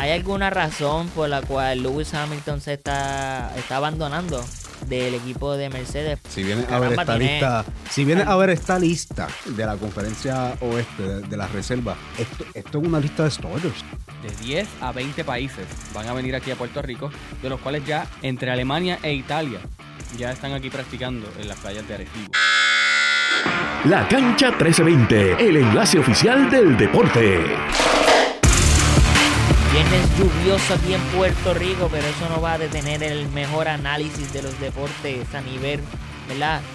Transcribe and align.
¿Hay 0.00 0.12
alguna 0.12 0.48
razón 0.48 1.08
por 1.08 1.28
la 1.28 1.42
cual 1.42 1.82
Lewis 1.82 2.14
Hamilton 2.14 2.62
se 2.62 2.72
está, 2.72 3.52
está 3.54 3.76
abandonando 3.76 4.42
del 4.86 5.14
equipo 5.14 5.58
de 5.58 5.68
Mercedes? 5.68 6.18
Si 6.26 6.42
viene 6.42 6.64
a 6.70 6.78
ver 6.78 6.92
esta 6.92 7.18
lista, 7.18 7.64
si 7.90 8.04
viene 8.06 8.22
a 8.22 8.34
ver 8.36 8.48
esta 8.48 8.78
lista 8.78 9.28
de 9.44 9.66
la 9.66 9.76
conferencia 9.76 10.54
oeste 10.62 11.02
de, 11.02 11.36
las 11.36 11.52
reservas, 11.52 11.98
esto, 12.16 12.46
esto 12.54 12.78
es 12.78 12.88
una 12.88 12.98
lista 12.98 13.24
de 13.24 13.30
starters. 13.30 13.84
De 14.22 14.46
10 14.46 14.68
a 14.80 14.90
20 14.92 15.22
países 15.22 15.66
van 15.92 16.08
a 16.08 16.14
venir 16.14 16.34
aquí 16.34 16.50
a 16.50 16.56
Puerto 16.56 16.80
Rico, 16.80 17.10
de 17.42 17.50
los 17.50 17.60
cuales 17.60 17.84
ya 17.84 18.06
entre 18.22 18.50
Alemania 18.50 18.98
e 19.02 19.12
Italia 19.12 19.60
ya 20.16 20.32
están 20.32 20.54
aquí 20.54 20.70
practicando 20.70 21.30
en 21.38 21.46
las 21.46 21.58
playas 21.58 21.86
de 21.86 21.94
Arecibo. 21.96 22.30
La 23.84 24.08
cancha 24.08 24.46
1320, 24.48 25.46
el 25.46 25.56
enlace 25.58 25.98
oficial 25.98 26.48
del 26.48 26.78
deporte. 26.78 27.44
Viernes 29.72 30.18
lluvioso 30.18 30.74
aquí 30.74 30.94
en 30.94 31.00
Puerto 31.16 31.54
Rico, 31.54 31.88
pero 31.92 32.04
eso 32.04 32.28
no 32.28 32.40
va 32.40 32.54
a 32.54 32.58
detener 32.58 33.04
el 33.04 33.28
mejor 33.28 33.68
análisis 33.68 34.32
de 34.32 34.42
los 34.42 34.58
deportes 34.58 35.32
a 35.32 35.40
nivel 35.42 35.80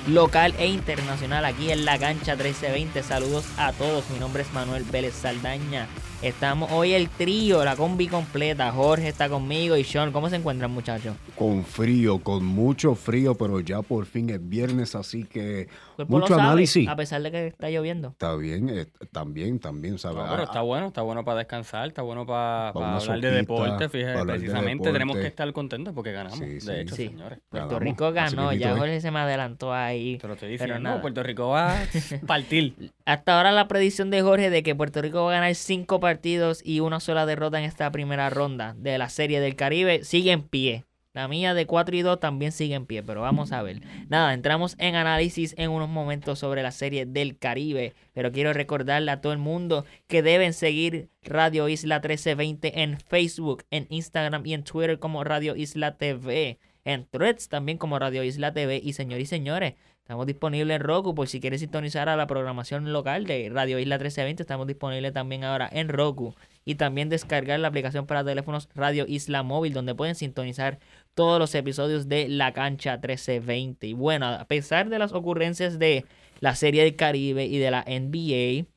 local 0.08 0.54
e 0.58 0.68
internacional 0.68 1.46
aquí 1.46 1.72
en 1.72 1.86
la 1.86 1.98
cancha 1.98 2.36
1320. 2.36 3.04
Saludos 3.04 3.46
a 3.58 3.72
todos, 3.72 4.10
mi 4.10 4.20
nombre 4.20 4.44
es 4.44 4.54
Manuel 4.54 4.84
Vélez 4.84 5.14
Saldaña. 5.14 5.88
Estamos 6.22 6.72
hoy 6.72 6.94
el 6.94 7.10
trío, 7.10 7.64
la 7.64 7.76
combi 7.76 8.08
completa. 8.08 8.72
Jorge 8.72 9.10
está 9.10 9.30
conmigo 9.30 9.78
y 9.78 9.84
Sean. 9.84 10.12
¿Cómo 10.12 10.30
se 10.30 10.38
encuentran, 10.38 10.72
muchachos? 10.72 11.16
Con 11.36 11.64
frío, 11.64 12.20
con 12.20 12.44
mucho 12.44 12.96
frío, 12.96 13.36
pero 13.36 13.60
ya 13.60 13.82
por 13.82 14.06
fin 14.06 14.30
es 14.30 14.40
viernes, 14.50 14.96
así 14.96 15.26
que 15.26 15.68
mucho 16.08 16.34
análisis. 16.34 16.88
a 16.88 16.96
pesar 16.96 17.22
de 17.22 17.32
que 17.32 17.48
está 17.48 17.70
lloviendo. 17.70 18.10
Está 18.10 18.36
bien, 18.36 18.70
eh, 18.70 18.88
también, 19.12 19.60
también, 19.60 20.00
¿sabes? 20.00 20.24
pero 20.24 20.42
ah, 20.42 20.46
está 20.46 20.62
bueno, 20.62 20.88
está 20.88 21.02
bueno 21.04 21.24
para 21.24 21.40
descansar, 21.40 21.90
está 21.90 22.02
bueno 22.02 22.26
para, 22.26 22.70
hablar 22.70 23.22
de 23.22 23.32
deporte. 23.32 23.90
Fíjate, 23.90 24.26
precisamente 24.26 24.92
tenemos 24.92 25.18
que 25.18 25.28
estar 25.28 25.52
contentos 25.54 25.94
porque 25.94 26.12
ganamos. 26.12 26.40
de 26.40 26.82
hecho, 26.82 26.96
señores. 26.96 27.40
Puerto 27.50 27.78
Rico 27.78 28.12
ganó, 28.12 28.52
ya 28.52 28.76
Jorge 28.76 29.00
se 29.00 29.12
me 29.12 29.20
adelantó 29.20 29.45
ahí. 29.74 30.18
Te 30.18 30.28
lo 30.28 30.34
estoy 30.34 30.50
diciendo, 30.50 30.80
no, 30.80 31.02
Puerto 31.02 31.22
Rico 31.24 31.50
va 31.50 31.82
a 32.24 32.26
partir. 32.26 32.92
Hasta 33.06 33.38
ahora 33.38 33.52
la 33.52 33.68
predicción 33.68 34.10
de 34.10 34.22
Jorge 34.22 34.50
de 34.50 34.64
que 34.64 34.76
Puerto 34.76 35.02
Rico 35.02 35.24
va 35.26 35.32
a 35.32 35.36
ganar 35.36 35.56
cinco 35.56 36.00
partidos 36.00 36.16
partidos 36.16 36.62
y 36.64 36.80
una 36.80 37.02
sola 37.02 37.26
derrota 37.26 37.60
en 37.60 37.66
esta 37.66 37.92
primera 37.92 38.30
ronda 38.30 38.74
de 38.78 38.98
la 38.98 39.10
Serie 39.10 39.42
del 39.42 39.58
Caribe 39.58 40.06
sigue 40.06 40.32
en 40.32 40.44
pie. 40.44 40.86
La 41.14 41.28
mía 41.28 41.54
de 41.54 41.66
4 41.66 41.96
y 41.96 42.02
2 42.04 42.20
también 42.22 42.54
sigue 42.54 42.76
en 42.76 42.86
pie, 42.86 43.04
pero 43.04 43.22
vamos 43.22 43.52
a 43.52 43.62
ver. 43.62 43.82
Nada, 44.08 44.34
entramos 44.34 44.76
en 44.80 44.96
análisis 44.96 45.54
en 45.58 45.72
unos 45.72 45.90
momentos 45.90 46.40
sobre 46.40 46.64
la 46.64 46.72
serie 46.72 47.06
del 47.06 47.38
Caribe, 47.38 47.94
pero 48.14 48.32
quiero 48.32 48.54
recordarle 48.54 49.12
a 49.12 49.20
todo 49.20 49.34
el 49.34 49.40
mundo 49.40 49.86
que 50.08 50.22
deben 50.22 50.54
seguir 50.54 51.10
Radio 51.22 51.68
Isla 51.68 51.96
1320 51.96 52.82
en 52.82 53.00
Facebook, 53.00 53.64
en 53.72 53.88
Instagram 53.90 54.46
y 54.46 54.54
en 54.54 54.64
Twitter 54.64 55.00
como 55.00 55.24
Radio 55.26 55.56
Isla 55.56 55.98
TV, 55.98 56.60
en 56.86 57.06
Threads 57.08 57.50
también 57.50 57.78
como 57.78 58.00
Radio 58.00 58.24
Isla 58.24 58.54
TV 58.54 58.80
y 58.82 58.94
señores 58.94 59.24
y 59.24 59.26
señores, 59.28 59.74
Estamos 60.06 60.28
disponibles 60.28 60.76
en 60.76 60.84
Roku 60.84 61.16
por 61.16 61.28
si 61.28 61.40
quieres 61.40 61.62
sintonizar 61.62 62.10
a 62.10 62.16
la 62.16 62.28
programación 62.28 62.94
local 62.94 63.26
de 63.26 63.50
Radio 63.52 63.80
Isla 63.80 63.96
1320. 63.96 64.44
Estamos 64.44 64.68
disponibles 64.68 65.14
también 65.14 65.44
ahora 65.44 65.68
en 65.72 65.90
Roku. 65.90 66.36
Y 66.64 66.76
también 66.76 67.10
descargar 67.10 67.60
la 67.60 67.70
aplicación 67.70 68.06
para 68.06 68.24
teléfonos 68.24 68.70
Radio 68.76 69.06
Isla 69.08 69.42
Móvil, 69.42 69.74
donde 69.74 69.96
pueden 69.96 70.14
sintonizar 70.14 70.78
todos 71.16 71.40
los 71.40 71.56
episodios 71.56 72.08
de 72.08 72.30
La 72.30 72.54
Cancha 72.54 72.98
1320. 72.98 73.88
Y 73.88 73.94
bueno, 73.94 74.28
a 74.28 74.46
pesar 74.46 74.90
de 74.90 75.00
las 75.00 75.12
ocurrencias 75.12 75.80
de 75.80 76.06
la 76.40 76.54
Serie 76.54 76.84
del 76.84 76.96
Caribe 76.96 77.46
y 77.46 77.58
de 77.58 77.72
la 77.72 77.84
NBA, 77.88 78.68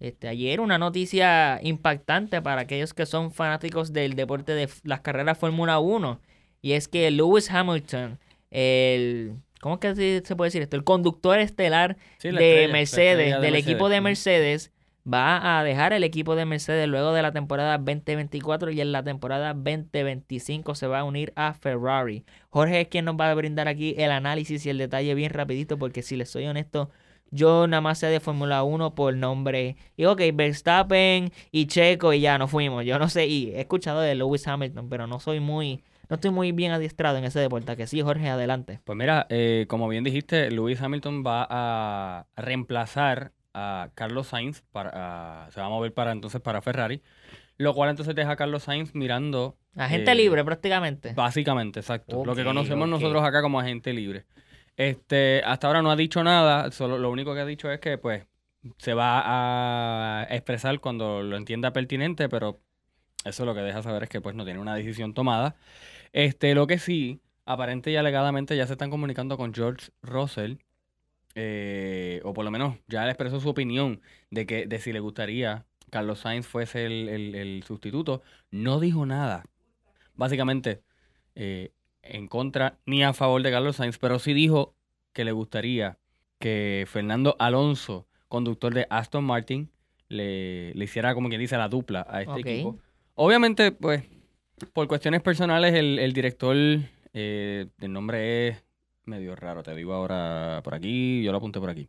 este, 0.00 0.26
ayer 0.26 0.58
una 0.58 0.78
noticia 0.78 1.60
impactante 1.62 2.40
para 2.40 2.62
aquellos 2.62 2.94
que 2.94 3.04
son 3.04 3.30
fanáticos 3.30 3.92
del 3.92 4.14
deporte 4.14 4.54
de 4.54 4.70
las 4.84 5.02
carreras 5.02 5.36
Fórmula 5.36 5.80
1. 5.80 6.18
Y 6.62 6.72
es 6.72 6.88
que 6.88 7.10
Lewis 7.10 7.50
Hamilton, 7.50 8.18
el 8.50 9.34
¿Cómo 9.62 9.78
que 9.78 9.94
se 10.24 10.34
puede 10.34 10.48
decir 10.48 10.60
esto? 10.60 10.74
El 10.74 10.82
conductor 10.82 11.38
estelar 11.38 11.96
de 12.20 12.68
Mercedes, 12.72 13.40
del 13.40 13.54
equipo 13.54 13.88
de 13.88 14.00
Mercedes, 14.00 14.72
va 15.06 15.60
a 15.60 15.62
dejar 15.62 15.92
el 15.92 16.02
equipo 16.02 16.34
de 16.34 16.46
Mercedes 16.46 16.88
luego 16.88 17.12
de 17.12 17.22
la 17.22 17.30
temporada 17.30 17.78
2024 17.78 18.72
y 18.72 18.80
en 18.80 18.90
la 18.90 19.04
temporada 19.04 19.54
2025 19.54 20.74
se 20.74 20.88
va 20.88 20.98
a 20.98 21.04
unir 21.04 21.32
a 21.36 21.54
Ferrari. 21.54 22.24
Jorge 22.50 22.80
es 22.80 22.88
quien 22.88 23.04
nos 23.04 23.14
va 23.14 23.30
a 23.30 23.34
brindar 23.34 23.68
aquí 23.68 23.94
el 23.98 24.10
análisis 24.10 24.66
y 24.66 24.70
el 24.70 24.78
detalle 24.78 25.14
bien 25.14 25.32
rapidito 25.32 25.78
porque 25.78 26.02
si 26.02 26.16
les 26.16 26.28
soy 26.28 26.46
honesto, 26.46 26.90
yo 27.30 27.68
nada 27.68 27.82
más 27.82 28.00
sé 28.00 28.08
de 28.08 28.18
Fórmula 28.18 28.64
1 28.64 28.96
por 28.96 29.14
nombre. 29.14 29.76
Y 29.96 30.06
ok, 30.06 30.22
Verstappen 30.34 31.30
y 31.52 31.66
Checo 31.66 32.12
y 32.12 32.20
ya 32.20 32.36
nos 32.36 32.50
fuimos. 32.50 32.84
Yo 32.84 32.98
no 32.98 33.08
sé, 33.08 33.28
y 33.28 33.50
he 33.50 33.60
escuchado 33.60 34.00
de 34.00 34.16
Lewis 34.16 34.48
Hamilton, 34.48 34.88
pero 34.88 35.06
no 35.06 35.20
soy 35.20 35.38
muy 35.38 35.84
no 36.12 36.16
estoy 36.16 36.30
muy 36.30 36.52
bien 36.52 36.72
adiestrado 36.72 37.16
en 37.16 37.24
ese 37.24 37.40
deporte. 37.40 37.74
Que 37.74 37.86
sí, 37.86 38.02
Jorge, 38.02 38.28
adelante. 38.28 38.80
Pues 38.84 38.98
mira, 38.98 39.26
eh, 39.30 39.64
como 39.66 39.88
bien 39.88 40.04
dijiste, 40.04 40.50
Lewis 40.50 40.78
Hamilton 40.82 41.24
va 41.26 41.46
a 41.48 42.26
reemplazar 42.36 43.32
a 43.54 43.88
Carlos 43.94 44.26
Sainz, 44.26 44.62
para, 44.72 45.48
se 45.50 45.60
va 45.60 45.66
a 45.66 45.70
mover 45.70 45.94
para 45.94 46.12
entonces 46.12 46.42
para 46.42 46.60
Ferrari, 46.60 47.00
lo 47.56 47.72
cual 47.72 47.88
entonces 47.88 48.14
deja 48.14 48.32
a 48.32 48.36
Carlos 48.36 48.64
Sainz 48.64 48.94
mirando... 48.94 49.56
Agente 49.74 50.12
eh, 50.12 50.14
libre 50.14 50.44
prácticamente. 50.44 51.14
Básicamente, 51.14 51.80
exacto. 51.80 52.26
lo 52.26 52.34
que 52.34 52.44
conocemos 52.44 52.86
nosotros 52.86 53.24
acá 53.24 53.40
como 53.40 53.58
agente 53.58 53.94
libre. 53.94 54.26
Este, 54.76 55.40
hasta 55.46 55.66
ahora 55.66 55.80
no 55.80 55.90
ha 55.90 55.96
dicho 55.96 56.22
nada, 56.22 56.70
solo 56.72 56.98
lo 56.98 57.10
único 57.10 57.32
que 57.32 57.40
ha 57.40 57.46
dicho 57.46 57.70
es 57.70 57.80
que 57.80 57.96
pues 57.96 58.26
se 58.76 58.92
va 58.92 59.22
a 59.24 60.24
expresar 60.24 60.78
cuando 60.80 61.22
lo 61.22 61.38
entienda 61.38 61.72
pertinente, 61.72 62.28
pero 62.28 62.60
eso 63.24 63.46
lo 63.46 63.54
que 63.54 63.60
deja 63.60 63.82
saber 63.82 64.02
es 64.02 64.08
que 64.10 64.20
pues 64.20 64.34
no 64.34 64.44
tiene 64.44 64.60
una 64.60 64.74
decisión 64.74 65.14
tomada. 65.14 65.56
Este, 66.12 66.54
lo 66.54 66.66
que 66.66 66.78
sí, 66.78 67.20
aparente 67.44 67.90
y 67.90 67.96
alegadamente 67.96 68.56
ya 68.56 68.66
se 68.66 68.74
están 68.74 68.90
comunicando 68.90 69.36
con 69.36 69.54
George 69.54 69.90
Russell, 70.02 70.56
eh, 71.34 72.20
o 72.24 72.34
por 72.34 72.44
lo 72.44 72.50
menos 72.50 72.76
ya 72.88 73.04
le 73.04 73.10
expresó 73.10 73.40
su 73.40 73.48
opinión 73.48 74.02
de 74.30 74.44
que 74.46 74.66
de 74.66 74.78
si 74.78 74.92
le 74.92 75.00
gustaría 75.00 75.64
Carlos 75.90 76.20
Sainz 76.20 76.46
fuese 76.46 76.86
el, 76.86 77.64
sustituto. 77.66 78.22
No 78.50 78.80
dijo 78.80 79.06
nada, 79.06 79.44
básicamente, 80.14 80.82
eh, 81.34 81.72
en 82.02 82.28
contra 82.28 82.78
ni 82.86 83.02
a 83.02 83.12
favor 83.12 83.42
de 83.42 83.50
Carlos 83.50 83.76
Sainz, 83.76 83.98
pero 83.98 84.18
sí 84.18 84.34
dijo 84.34 84.74
que 85.12 85.24
le 85.24 85.32
gustaría 85.32 85.98
que 86.38 86.86
Fernando 86.88 87.36
Alonso, 87.38 88.06
conductor 88.28 88.74
de 88.74 88.86
Aston 88.90 89.24
Martin, 89.24 89.70
le, 90.08 90.72
hiciera 90.74 91.14
como 91.14 91.28
quien 91.28 91.40
dice 91.40 91.56
la 91.56 91.68
dupla 91.68 92.06
a 92.08 92.22
este 92.22 92.40
equipo. 92.40 92.78
Obviamente, 93.14 93.72
pues 93.72 94.04
por 94.72 94.88
cuestiones 94.88 95.22
personales, 95.22 95.74
el, 95.74 96.12
director, 96.12 96.56
eh, 97.12 97.66
el 97.80 97.92
nombre 97.92 98.48
es 98.48 98.64
medio 99.04 99.34
raro, 99.34 99.62
te 99.62 99.74
digo 99.74 99.92
ahora 99.94 100.60
por 100.62 100.74
aquí, 100.74 101.22
yo 101.22 101.32
lo 101.32 101.38
apunté 101.38 101.60
por 101.60 101.70
aquí. 101.70 101.88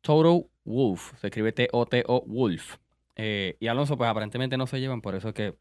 Toto 0.00 0.46
Wolf, 0.64 1.12
se 1.20 1.28
escribe 1.28 1.52
T-O-T-O 1.52 2.24
Wolf. 2.26 2.76
Eh, 3.16 3.56
y 3.60 3.66
Alonso, 3.66 3.96
pues 3.96 4.08
aparentemente 4.08 4.56
no 4.56 4.66
se 4.66 4.80
llevan, 4.80 5.00
por 5.00 5.14
eso 5.14 5.28
es 5.28 5.34
que 5.34 5.54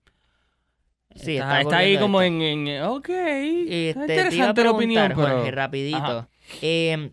Sí, 1.15 1.37
está, 1.37 1.77
ahí 1.77 1.97
como 1.97 2.21
en, 2.21 2.41
en, 2.41 2.83
ok, 2.83 3.09
está 3.09 4.01
interesante 4.01 4.63
la 4.63 4.71
opinión, 4.71 5.11
Jorge, 5.13 5.49
rapidito. 5.49 6.27
Eh, 6.61 7.11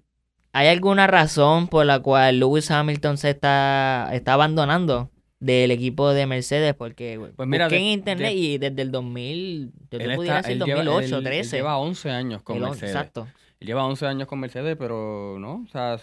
¿Hay 0.53 0.69
alguna 0.69 1.07
razón 1.07 1.69
por 1.69 1.87
la 1.87 2.01
cual 2.01 2.39
Lewis 2.39 2.71
Hamilton 2.71 3.17
se 3.17 3.31
está, 3.31 4.11
está 4.13 4.35
abandonando 4.35 5.11
del 5.39 5.71
equipo 5.71 6.13
de 6.13 6.27
Mercedes 6.27 6.75
porque 6.75 7.21
pues 7.37 7.49
mira, 7.49 7.67
en 7.67 7.83
internet 7.83 8.33
y 8.35 8.59
desde 8.59 8.83
el 8.83 8.91
2000, 8.91 9.73
yo 9.91 9.99
te 9.99 10.15
pudiera 10.15 10.43
decir 10.43 10.59
2008, 10.59 11.23
13. 11.23 11.57
lleva 11.57 11.79
11 11.79 12.11
años 12.11 12.43
con 12.43 12.59
Mercedes. 12.61 12.95
Exacto. 12.95 13.29
Él 13.61 13.67
lleva 13.69 13.85
11 13.85 14.07
años 14.07 14.29
con 14.29 14.41
Mercedes, 14.41 14.77
pero 14.79 15.37
no, 15.39 15.65
o 15.67 15.69
sea, 15.71 15.99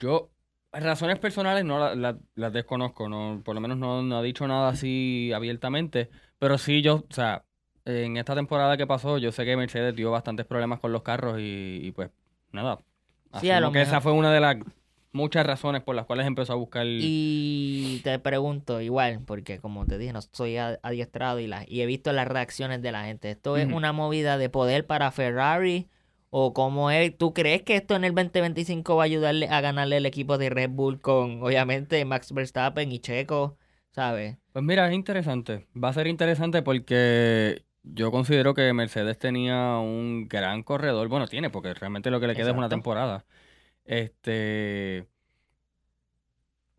yo 0.00 0.30
razones 0.72 1.18
personales 1.18 1.64
no 1.64 1.94
las 1.94 2.52
desconozco, 2.52 3.08
no 3.08 3.42
por 3.44 3.54
lo 3.54 3.60
menos 3.60 3.78
no, 3.78 4.16
ha 4.16 4.22
dicho 4.22 4.46
nada 4.46 4.68
así 4.68 5.32
abiertamente, 5.34 6.10
pero 6.38 6.58
sí 6.58 6.82
yo, 6.82 7.04
o 7.08 7.14
sea, 7.14 7.44
en 7.84 8.16
esta 8.16 8.34
temporada 8.34 8.76
que 8.76 8.86
pasó, 8.86 9.18
yo 9.18 9.32
sé 9.32 9.44
que 9.44 9.56
Mercedes 9.56 9.96
dio 9.96 10.10
bastantes 10.10 10.46
problemas 10.46 10.80
con 10.80 10.92
los 10.92 11.02
carros 11.02 11.38
y, 11.40 11.92
pues 11.94 12.10
nada. 12.52 12.80
Sí, 13.40 13.50
a 13.50 13.60
lo 13.60 13.72
que 13.72 13.82
esa 13.82 14.00
fue 14.00 14.12
una 14.12 14.32
de 14.32 14.40
las 14.40 14.56
muchas 15.18 15.44
razones 15.44 15.82
por 15.82 15.94
las 15.94 16.06
cuales 16.06 16.26
empezó 16.26 16.54
a 16.54 16.56
buscar. 16.56 16.86
Y 16.86 18.00
te 18.04 18.18
pregunto 18.18 18.80
igual, 18.80 19.20
porque 19.26 19.58
como 19.58 19.84
te 19.84 19.98
dije, 19.98 20.12
no 20.12 20.22
soy 20.22 20.56
adiestrado 20.56 21.40
y, 21.40 21.46
la, 21.46 21.64
y 21.66 21.82
he 21.82 21.86
visto 21.86 22.12
las 22.12 22.26
reacciones 22.26 22.80
de 22.80 22.92
la 22.92 23.04
gente. 23.04 23.30
¿Esto 23.30 23.56
es 23.58 23.70
una 23.70 23.92
movida 23.92 24.38
de 24.38 24.48
poder 24.48 24.86
para 24.86 25.10
Ferrari? 25.10 25.88
¿O 26.30 26.52
cómo 26.52 26.90
es? 26.90 27.16
¿Tú 27.16 27.34
crees 27.34 27.62
que 27.62 27.76
esto 27.76 27.96
en 27.96 28.04
el 28.04 28.14
2025 28.14 28.96
va 28.96 29.02
a 29.02 29.06
ayudarle 29.06 29.48
a 29.48 29.60
ganarle 29.60 29.96
el 29.96 30.06
equipo 30.06 30.38
de 30.38 30.50
Red 30.50 30.70
Bull 30.70 31.00
con, 31.00 31.42
obviamente, 31.42 32.04
Max 32.04 32.32
Verstappen 32.32 32.92
y 32.92 32.98
Checo? 32.98 33.56
¿Sabes? 33.90 34.36
Pues 34.52 34.64
mira, 34.64 34.86
es 34.88 34.94
interesante. 34.94 35.66
Va 35.74 35.88
a 35.88 35.92
ser 35.94 36.06
interesante 36.06 36.62
porque 36.62 37.64
yo 37.82 38.10
considero 38.10 38.54
que 38.54 38.72
Mercedes 38.72 39.18
tenía 39.18 39.78
un 39.78 40.28
gran 40.28 40.62
corredor. 40.62 41.08
Bueno, 41.08 41.26
tiene, 41.26 41.50
porque 41.50 41.74
realmente 41.74 42.10
lo 42.10 42.20
que 42.20 42.26
le 42.26 42.34
queda 42.34 42.50
es 42.50 42.56
una 42.56 42.68
temporada. 42.68 43.24
Este. 43.88 45.06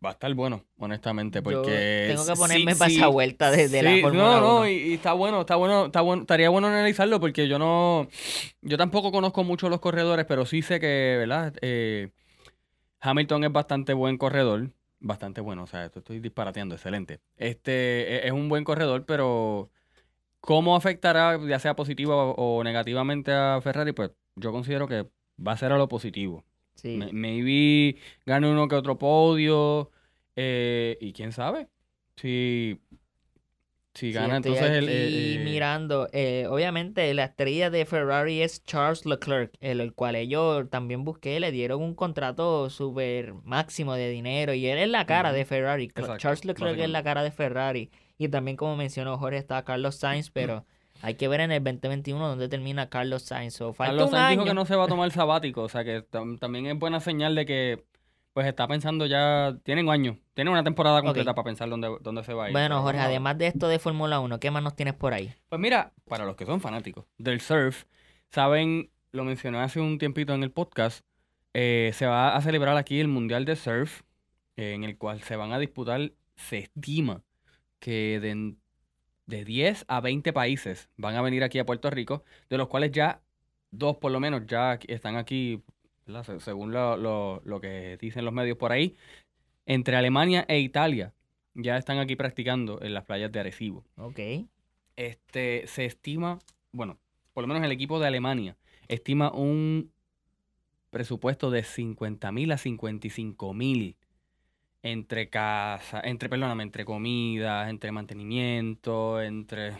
va 0.02 0.10
a 0.10 0.12
estar 0.12 0.32
bueno, 0.32 0.64
honestamente, 0.78 1.42
porque... 1.42 2.06
tengo 2.08 2.24
que 2.24 2.34
ponerme 2.34 2.76
para 2.76 2.90
esa 2.90 3.08
vuelta 3.08 3.50
desde 3.50 3.82
la 3.82 4.00
Fórmula 4.00 4.24
No, 4.24 4.40
no, 4.40 4.68
y, 4.68 4.94
está 4.94 5.12
bueno, 5.12 5.40
está 5.40 5.56
bueno, 5.56 5.86
está 5.86 6.02
bueno, 6.02 6.22
estaría 6.22 6.48
bueno 6.50 6.68
analizarlo 6.68 7.18
porque 7.18 7.48
yo 7.48 7.58
no, 7.58 8.08
yo 8.62 8.78
tampoco 8.78 9.10
conozco 9.10 9.42
mucho 9.42 9.68
los 9.68 9.80
corredores, 9.80 10.24
pero 10.24 10.46
sí 10.46 10.62
sé 10.62 10.78
que, 10.78 11.16
¿verdad? 11.18 11.52
Eh, 11.62 12.10
Hamilton 13.00 13.44
es 13.44 13.52
bastante 13.52 13.92
buen 13.92 14.16
corredor, 14.16 14.70
bastante 15.00 15.40
bueno, 15.40 15.64
o 15.64 15.66
sea, 15.66 15.86
estoy 15.86 16.20
disparateando, 16.20 16.76
excelente. 16.76 17.18
Este 17.36 18.18
e, 18.18 18.26
es 18.28 18.32
un 18.32 18.48
buen 18.48 18.62
corredor, 18.62 19.04
pero 19.04 19.68
¿cómo 20.38 20.76
afectará, 20.76 21.40
ya 21.44 21.58
sea 21.58 21.74
positivo 21.74 22.36
o 22.36 22.62
negativamente 22.62 23.32
a 23.32 23.60
Ferrari? 23.60 23.90
Pues 23.90 24.12
yo 24.36 24.52
considero 24.52 24.86
que 24.86 25.08
va 25.44 25.52
a 25.52 25.56
ser 25.56 25.72
a 25.72 25.76
lo 25.76 25.88
positivo. 25.88 26.44
Sí. 26.80 26.98
maybe 27.12 27.98
gane 28.24 28.50
uno 28.50 28.68
que 28.68 28.74
otro 28.74 28.98
podio. 28.98 29.90
Eh, 30.36 30.96
y 31.00 31.12
quién 31.12 31.32
sabe. 31.32 31.68
Si, 32.16 32.80
si 33.94 34.12
gana, 34.12 34.36
entonces 34.36 34.70
el. 34.70 34.88
Eh, 34.88 35.34
eh, 35.34 35.38
mirando, 35.44 36.04
obviamente 36.50 37.12
la 37.14 37.24
estrella 37.24 37.70
de 37.70 37.84
Ferrari 37.84 38.40
es 38.40 38.64
Charles 38.64 39.04
Leclerc, 39.04 39.52
el, 39.60 39.92
cual 39.94 40.16
ellos 40.16 40.70
también 40.70 41.04
busqué, 41.04 41.40
le 41.40 41.50
dieron 41.50 41.82
un 41.82 41.94
contrato 41.94 42.70
súper 42.70 43.34
máximo 43.44 43.94
de 43.94 44.08
dinero 44.10 44.54
y 44.54 44.66
él 44.66 44.78
es 44.78 44.88
la 44.88 45.06
cara 45.06 45.32
de 45.32 45.44
Ferrari. 45.44 45.90
Charles 46.18 46.44
Leclerc 46.44 46.78
es 46.78 46.90
la 46.90 47.02
cara 47.02 47.22
de 47.22 47.30
Ferrari. 47.30 47.90
Y 48.16 48.28
también, 48.28 48.56
como 48.56 48.76
mencionó 48.76 49.16
Jorge, 49.18 49.38
está 49.38 49.64
Carlos 49.64 49.96
Sainz, 49.96 50.30
pero. 50.30 50.64
Hay 51.02 51.14
que 51.14 51.28
ver 51.28 51.40
en 51.40 51.52
el 51.52 51.62
2021 51.62 52.28
dónde 52.28 52.48
termina 52.48 52.88
Carlos 52.88 53.22
Sainz. 53.22 53.58
Carlos 53.76 54.10
Sainz 54.10 54.30
dijo 54.30 54.44
que 54.44 54.54
no 54.54 54.64
se 54.64 54.76
va 54.76 54.84
a 54.84 54.88
tomar 54.88 55.10
sabático, 55.10 55.62
o 55.62 55.68
sea 55.68 55.84
que 55.84 56.02
también 56.02 56.66
es 56.66 56.78
buena 56.78 57.00
señal 57.00 57.34
de 57.34 57.46
que 57.46 57.84
pues 58.32 58.46
está 58.46 58.68
pensando 58.68 59.06
ya, 59.06 59.56
tienen 59.64 59.88
años, 59.90 60.16
tienen 60.34 60.52
una 60.52 60.62
temporada 60.62 61.02
completa 61.02 61.34
para 61.34 61.44
pensar 61.44 61.68
dónde, 61.68 61.96
dónde 62.00 62.22
se 62.22 62.32
va 62.32 62.44
a 62.44 62.48
ir. 62.48 62.52
Bueno, 62.52 62.80
Jorge, 62.82 63.00
además 63.00 63.36
de 63.38 63.48
esto 63.48 63.66
de 63.68 63.78
Fórmula 63.78 64.20
1, 64.20 64.38
¿qué 64.38 64.50
más 64.50 64.62
nos 64.62 64.76
tienes 64.76 64.94
por 64.94 65.12
ahí? 65.12 65.34
Pues 65.48 65.60
mira, 65.60 65.92
para 66.08 66.24
los 66.24 66.36
que 66.36 66.46
son 66.46 66.60
fanáticos 66.60 67.06
del 67.18 67.40
surf, 67.40 67.84
saben, 68.30 68.90
lo 69.12 69.24
mencioné 69.24 69.58
hace 69.58 69.80
un 69.80 69.98
tiempito 69.98 70.32
en 70.32 70.44
el 70.44 70.52
podcast, 70.52 71.04
eh, 71.54 71.90
se 71.94 72.06
va 72.06 72.36
a 72.36 72.40
celebrar 72.40 72.76
aquí 72.76 73.00
el 73.00 73.08
Mundial 73.08 73.44
de 73.44 73.56
Surf, 73.56 74.02
eh, 74.56 74.74
en 74.74 74.84
el 74.84 74.96
cual 74.96 75.20
se 75.22 75.34
van 75.34 75.52
a 75.52 75.58
disputar, 75.58 76.12
se 76.36 76.58
estima 76.58 77.22
que 77.80 78.20
de 78.20 78.54
de 79.30 79.44
10 79.44 79.86
a 79.88 80.00
20 80.00 80.32
países 80.34 80.90
van 80.96 81.16
a 81.16 81.22
venir 81.22 81.42
aquí 81.42 81.58
a 81.58 81.64
Puerto 81.64 81.88
Rico, 81.88 82.24
de 82.50 82.58
los 82.58 82.68
cuales 82.68 82.90
ya 82.90 83.22
dos 83.70 83.96
por 83.96 84.12
lo 84.12 84.20
menos 84.20 84.46
ya 84.46 84.78
están 84.88 85.16
aquí, 85.16 85.62
según 86.40 86.72
lo, 86.72 87.60
que 87.62 87.96
dicen 87.98 88.24
los 88.24 88.34
medios 88.34 88.58
por 88.58 88.72
ahí, 88.72 88.96
entre 89.64 89.96
Alemania 89.96 90.44
e 90.48 90.58
Italia 90.58 91.14
ya 91.54 91.76
están 91.76 91.98
aquí 91.98 92.16
practicando 92.16 92.80
en 92.82 92.94
las 92.94 93.04
playas 93.04 93.32
de 93.32 93.40
Arecibo. 93.40 93.84
Ok. 93.96 94.18
Este, 94.96 95.66
se 95.66 95.86
estima, 95.86 96.38
bueno, 96.72 96.98
por 97.32 97.42
lo 97.42 97.48
menos 97.48 97.62
el 97.62 97.72
equipo 97.72 97.98
de 98.00 98.06
Alemania 98.06 98.56
estima 98.88 99.32
un 99.32 99.92
presupuesto 100.90 101.50
de 101.50 101.62
50 101.62 102.32
mil 102.32 102.50
a 102.52 102.58
55 102.58 103.54
mil 103.54 103.96
entre 104.82 105.28
casa, 105.28 106.00
entre, 106.02 106.28
perdóname, 106.28 106.62
entre 106.62 106.84
comidas, 106.84 107.68
entre 107.68 107.92
mantenimiento, 107.92 109.20
entre 109.20 109.74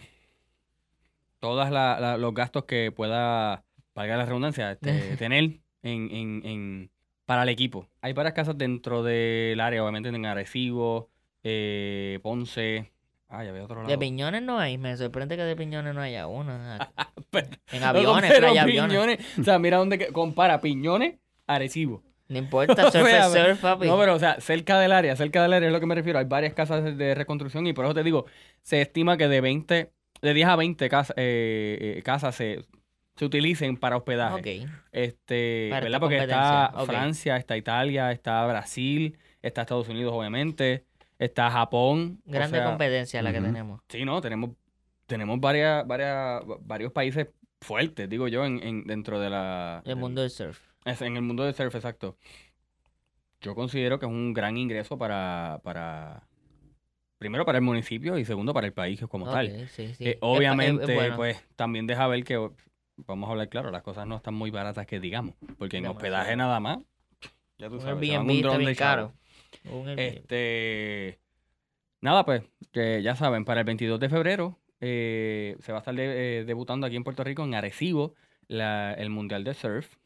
todos 1.39 1.71
los 2.19 2.35
gastos 2.35 2.65
que 2.65 2.93
pueda, 2.93 3.65
pagar 3.93 4.19
la 4.19 4.27
redundancia, 4.27 4.73
este, 4.73 5.17
tener 5.17 5.61
en, 5.83 6.11
en, 6.11 6.43
en, 6.45 6.91
para 7.25 7.43
el 7.43 7.49
equipo. 7.49 7.89
Hay 8.03 8.13
varias 8.13 8.35
casas 8.35 8.57
dentro 8.59 9.03
del 9.03 9.59
área, 9.61 9.83
obviamente 9.83 10.11
en 10.11 10.27
Arecibo, 10.27 11.09
eh, 11.43 12.19
Ponce. 12.23 12.93
Ah, 13.29 13.45
ya 13.45 13.53
veo 13.53 13.65
otro 13.65 13.77
lado. 13.77 13.89
De 13.89 13.97
piñones 13.97 14.43
no 14.43 14.59
hay, 14.59 14.77
me 14.77 14.97
sorprende 14.97 15.37
que 15.37 15.43
de 15.43 15.57
piñones 15.57 15.95
no 15.95 16.01
haya 16.01 16.27
uno. 16.27 16.53
en 17.73 17.83
aviones, 17.85 18.31
pero, 18.33 18.49
hay 18.49 18.59
aviones. 18.59 19.19
O 19.39 19.45
sea, 19.45 19.59
mira 19.59 19.79
dónde 19.79 20.09
compara 20.09 20.61
piñones, 20.61 21.15
Arecibo. 21.47 22.03
No 22.31 22.39
importa, 22.39 22.93
surf 22.93 23.09
es 23.09 23.33
surf, 23.33 23.61
papi. 23.61 23.89
No, 23.89 23.99
pero 23.99 24.15
o 24.15 24.19
sea, 24.21 24.41
cerca 24.41 24.79
del 24.79 24.93
área, 24.93 25.17
cerca 25.17 25.43
del 25.43 25.53
área 25.53 25.67
es 25.67 25.73
lo 25.73 25.81
que 25.81 25.87
me 25.87 25.97
refiero. 25.97 26.17
Hay 26.17 26.27
varias 26.27 26.55
casas 26.55 26.97
de 26.97 27.15
reconstrucción 27.17 27.67
y 27.67 27.73
por 27.73 27.85
eso 27.85 27.93
te 27.93 28.05
digo, 28.05 28.27
se 28.63 28.81
estima 28.81 29.17
que 29.17 29.27
de 29.27 29.41
20, 29.41 29.91
de 30.23 30.35
10 30.35 30.49
a 30.49 30.55
20 30.55 30.89
casas, 30.89 31.15
eh, 31.17 31.97
eh, 31.99 32.03
casas 32.05 32.37
se, 32.37 32.65
se 33.17 33.25
utilicen 33.25 33.77
para 33.77 33.97
hospedaje. 33.97 34.63
Ok. 34.63 34.71
Este, 34.93 35.71
¿verdad? 35.73 35.99
Porque 35.99 36.19
está 36.19 36.73
Francia, 36.87 37.37
está 37.37 37.57
Italia, 37.57 38.13
está 38.13 38.47
Brasil, 38.47 39.19
está 39.43 39.63
Estados 39.63 39.89
Unidos, 39.89 40.13
obviamente, 40.15 40.85
está 41.19 41.51
Japón. 41.51 42.21
Grande 42.27 42.63
competencia 42.63 43.23
la 43.23 43.33
que 43.33 43.41
tenemos. 43.41 43.81
Sí, 43.89 44.05
no, 44.05 44.21
tenemos, 44.21 44.51
tenemos 45.07 45.41
varias, 45.41 45.85
varias, 45.85 46.43
varios 46.61 46.93
países 46.93 47.27
fuertes, 47.61 48.09
digo 48.09 48.29
yo, 48.29 48.45
en, 48.45 48.63
en 48.63 48.85
dentro 48.85 49.19
de 49.19 49.31
la... 49.31 49.83
El 49.85 49.97
mundo 49.97 50.21
del 50.21 50.31
surf 50.31 50.70
en 50.85 51.17
el 51.17 51.23
mundo 51.23 51.45
del 51.45 51.55
surf, 51.55 51.75
exacto. 51.75 52.17
Yo 53.41 53.55
considero 53.55 53.99
que 53.99 54.07
es 54.07 54.13
un 54.13 54.35
gran 54.35 54.57
ingreso 54.57 54.99
para, 54.99 55.61
primero 57.19 57.45
para 57.47 57.59
el 57.59 57.65
municipio 57.65 58.19
y 58.19 58.25
segundo 58.25 58.53
para 58.53 58.67
el 58.67 58.73
país 58.73 59.01
como 59.09 59.31
tal. 59.31 59.69
Eh, 59.79 60.19
obviamente, 60.21 61.13
pues 61.17 61.43
también 61.57 61.87
deja 61.87 62.07
ver 62.07 62.25
que, 62.25 62.51
vamos 62.97 63.29
a 63.29 63.33
hablar 63.33 63.49
claro, 63.49 63.71
las 63.71 63.83
cosas 63.83 64.07
no 64.07 64.17
están 64.17 64.35
muy 64.35 64.51
baratas 64.51 64.87
que 64.87 65.01
digamos, 65.01 65.35
porque 65.59 65.79
en 65.79 65.87
hospedaje 65.87 66.37
nada 66.37 66.61
más, 66.61 66.81
ya 67.59 67.69
tú 67.69 67.81
sabes, 67.81 68.11
un, 68.11 68.31
un 68.31 68.43
dron 68.43 68.65
de 68.65 68.77
caro. 68.77 69.15
Este, 69.97 71.19
nada, 72.01 72.25
pues, 72.25 72.43
que 72.73 73.03
ya 73.03 73.17
saben, 73.17 73.45
para 73.45 73.61
el 73.61 73.67
22 73.67 73.99
de 74.01 74.09
febrero 74.09 74.59
eh, 74.81 75.57
se 75.61 75.73
va 75.73 75.79
a 75.79 75.81
estar 75.81 75.95
eh, 75.99 76.45
debutando 76.47 76.87
aquí 76.87 76.97
en 76.97 77.05
Puerto 77.05 77.25
Rico, 77.25 77.43
en 77.43 77.55
Arecibo, 77.55 78.15
el 78.49 79.11
Mundial 79.11 79.45
de 79.45 79.55
Surf 79.55 80.00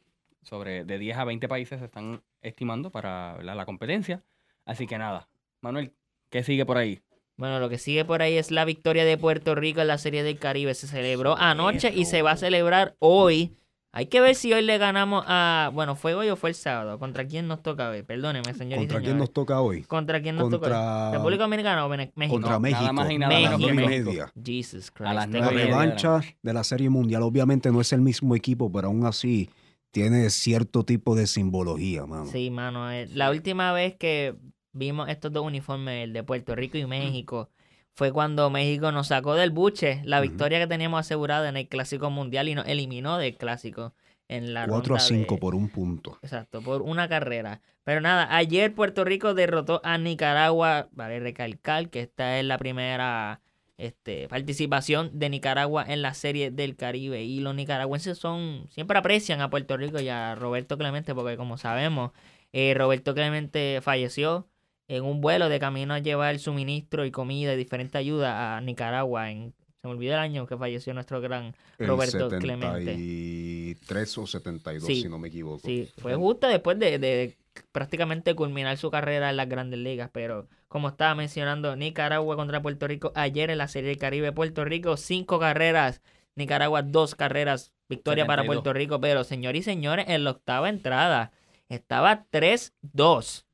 sobre 0.44 0.84
de 0.84 0.98
10 0.98 1.18
a 1.18 1.24
20 1.24 1.48
países 1.48 1.78
se 1.80 1.86
están 1.86 2.22
estimando 2.42 2.90
para 2.90 3.42
la 3.42 3.66
competencia. 3.66 4.22
Así 4.64 4.86
que 4.86 4.98
nada, 4.98 5.28
Manuel, 5.60 5.92
¿qué 6.30 6.42
sigue 6.42 6.64
por 6.64 6.78
ahí? 6.78 7.00
Bueno, 7.36 7.58
lo 7.58 7.68
que 7.68 7.78
sigue 7.78 8.04
por 8.04 8.22
ahí 8.22 8.36
es 8.36 8.50
la 8.50 8.64
victoria 8.64 9.04
de 9.04 9.18
Puerto 9.18 9.54
Rico 9.54 9.80
en 9.80 9.88
la 9.88 9.98
Serie 9.98 10.22
del 10.22 10.38
Caribe. 10.38 10.72
Se 10.74 10.86
celebró 10.86 11.36
anoche 11.36 11.92
y 11.92 12.04
se 12.04 12.22
va 12.22 12.32
a 12.32 12.36
celebrar 12.36 12.94
hoy. 13.00 13.56
Hay 13.90 14.06
que 14.06 14.20
ver 14.20 14.34
si 14.34 14.52
hoy 14.52 14.62
le 14.62 14.78
ganamos 14.78 15.24
a. 15.26 15.70
Bueno, 15.72 15.96
¿fue 15.96 16.14
hoy 16.14 16.28
o 16.28 16.36
fue 16.36 16.50
el 16.50 16.56
sábado? 16.56 16.98
¿Contra 16.98 17.26
quién 17.26 17.46
nos 17.48 17.62
toca 17.62 17.90
hoy? 17.90 18.02
Perdóneme, 18.02 18.54
señor. 18.54 18.78
¿Contra 18.80 19.00
quién 19.00 19.18
nos 19.18 19.32
toca 19.32 19.60
hoy? 19.60 19.82
¿Contra 19.82 20.20
quién 20.20 20.36
nos 20.36 20.50
toca 20.50 21.10
hoy? 21.10 21.16
¿República 21.16 21.42
Dominicana 21.44 21.86
o 21.86 21.88
México? 21.88 22.12
Contra 22.28 22.58
México. 22.58 22.80
Nada 22.80 22.92
más 22.92 23.10
y 23.10 23.18
nada 23.18 23.34
México. 23.34 23.58
menos 23.58 23.86
media. 23.86 24.32
Jesus 24.42 24.90
Christ. 24.90 25.32
la 25.32 25.50
revancha 25.50 26.20
de 26.42 26.52
la 26.52 26.64
Serie 26.64 26.88
Mundial. 26.88 27.22
Obviamente 27.22 27.70
no 27.70 27.80
es 27.80 27.92
el 27.92 28.00
mismo 28.00 28.34
equipo, 28.36 28.70
pero 28.70 28.88
aún 28.88 29.06
así 29.06 29.48
tiene 29.94 30.28
cierto 30.30 30.84
tipo 30.84 31.14
de 31.14 31.28
simbología, 31.28 32.04
mano. 32.04 32.26
Sí, 32.26 32.50
mano. 32.50 32.90
Eh, 32.90 33.06
la 33.14 33.30
última 33.30 33.72
vez 33.72 33.94
que 33.94 34.34
vimos 34.72 35.08
estos 35.08 35.32
dos 35.32 35.46
uniformes, 35.46 36.02
el 36.02 36.12
de 36.12 36.24
Puerto 36.24 36.56
Rico 36.56 36.76
y 36.76 36.84
México, 36.84 37.48
fue 37.94 38.10
cuando 38.10 38.50
México 38.50 38.90
nos 38.90 39.06
sacó 39.06 39.34
del 39.36 39.52
buche 39.52 40.02
la 40.04 40.20
victoria 40.20 40.58
que 40.58 40.66
teníamos 40.66 40.98
asegurada 40.98 41.48
en 41.48 41.56
el 41.56 41.68
Clásico 41.68 42.10
Mundial 42.10 42.48
y 42.48 42.56
nos 42.56 42.66
eliminó 42.66 43.18
del 43.18 43.36
Clásico 43.36 43.94
en 44.26 44.52
la 44.52 44.66
4 44.66 44.96
a 44.96 44.98
5 44.98 45.38
por 45.38 45.54
un 45.54 45.68
punto. 45.68 46.18
Exacto, 46.22 46.60
por 46.60 46.82
una 46.82 47.08
carrera. 47.08 47.60
Pero 47.84 48.00
nada, 48.00 48.34
ayer 48.34 48.74
Puerto 48.74 49.04
Rico 49.04 49.32
derrotó 49.32 49.80
a 49.84 49.96
Nicaragua, 49.96 50.88
vale 50.90 51.20
recalcar 51.20 51.88
que 51.88 52.00
esta 52.00 52.40
es 52.40 52.44
la 52.44 52.58
primera 52.58 53.42
este, 53.76 54.28
participación 54.28 55.10
de 55.18 55.30
Nicaragua 55.30 55.84
en 55.86 56.02
la 56.02 56.14
serie 56.14 56.50
del 56.50 56.76
Caribe. 56.76 57.22
Y 57.22 57.40
los 57.40 57.54
nicaragüenses 57.54 58.18
son 58.18 58.66
siempre 58.70 58.98
aprecian 58.98 59.40
a 59.40 59.50
Puerto 59.50 59.76
Rico 59.76 60.00
y 60.00 60.08
a 60.08 60.34
Roberto 60.34 60.78
Clemente, 60.78 61.14
porque 61.14 61.36
como 61.36 61.58
sabemos, 61.58 62.12
eh, 62.52 62.74
Roberto 62.74 63.14
Clemente 63.14 63.80
falleció 63.82 64.46
en 64.86 65.04
un 65.04 65.20
vuelo 65.20 65.48
de 65.48 65.58
camino 65.58 65.94
a 65.94 65.98
llevar 65.98 66.38
suministro 66.38 67.04
y 67.04 67.10
comida 67.10 67.54
y 67.54 67.56
diferente 67.56 67.98
ayuda 67.98 68.56
a 68.56 68.60
Nicaragua 68.60 69.30
en 69.30 69.54
se 69.84 69.88
me 69.88 69.96
olvidó 69.96 70.14
el 70.14 70.20
año 70.20 70.46
que 70.46 70.56
falleció 70.56 70.94
nuestro 70.94 71.20
gran 71.20 71.54
Roberto 71.78 72.32
el 72.32 72.38
Clemente. 72.38 72.94
73 72.94 74.18
o 74.18 74.26
72, 74.26 74.86
si 74.86 75.08
no 75.10 75.18
me 75.18 75.28
equivoco. 75.28 75.60
Sí, 75.62 75.86
fue 75.98 76.14
justo 76.14 76.48
después 76.48 76.78
de, 76.78 76.98
de, 76.98 77.36
prácticamente 77.70 78.34
culminar 78.34 78.78
su 78.78 78.90
carrera 78.90 79.28
en 79.28 79.36
las 79.36 79.46
grandes 79.46 79.78
ligas, 79.78 80.08
pero 80.10 80.48
como 80.74 80.88
estaba 80.88 81.14
mencionando, 81.14 81.76
Nicaragua 81.76 82.34
contra 82.34 82.60
Puerto 82.60 82.88
Rico 82.88 83.12
ayer 83.14 83.48
en 83.48 83.58
la 83.58 83.68
Serie 83.68 83.90
del 83.90 83.98
Caribe, 83.98 84.32
Puerto 84.32 84.64
Rico 84.64 84.96
cinco 84.96 85.38
carreras, 85.38 86.02
Nicaragua 86.34 86.82
dos 86.82 87.14
carreras, 87.14 87.72
victoria 87.88 88.26
para 88.26 88.42
Puerto 88.42 88.72
Rico, 88.72 89.00
pero 89.00 89.22
señores 89.22 89.60
y 89.60 89.62
señores, 89.62 90.06
en 90.08 90.24
la 90.24 90.32
octava 90.32 90.68
entrada 90.68 91.30
estaba 91.68 92.26
3-2. 92.32 93.44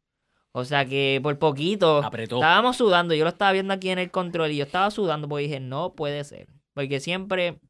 O 0.52 0.64
sea 0.64 0.86
que 0.86 1.20
por 1.22 1.38
poquito 1.38 2.00
estábamos 2.18 2.78
sudando. 2.78 3.12
Yo 3.12 3.24
lo 3.24 3.30
estaba 3.30 3.52
viendo 3.52 3.74
aquí 3.74 3.90
en 3.90 3.98
el 3.98 4.10
control 4.10 4.52
y 4.52 4.56
yo 4.56 4.64
estaba 4.64 4.90
sudando 4.90 5.28
porque 5.28 5.42
dije, 5.42 5.60
no 5.60 5.92
puede 5.92 6.24
ser. 6.24 6.48
Porque 6.72 7.00
siempre, 7.00 7.60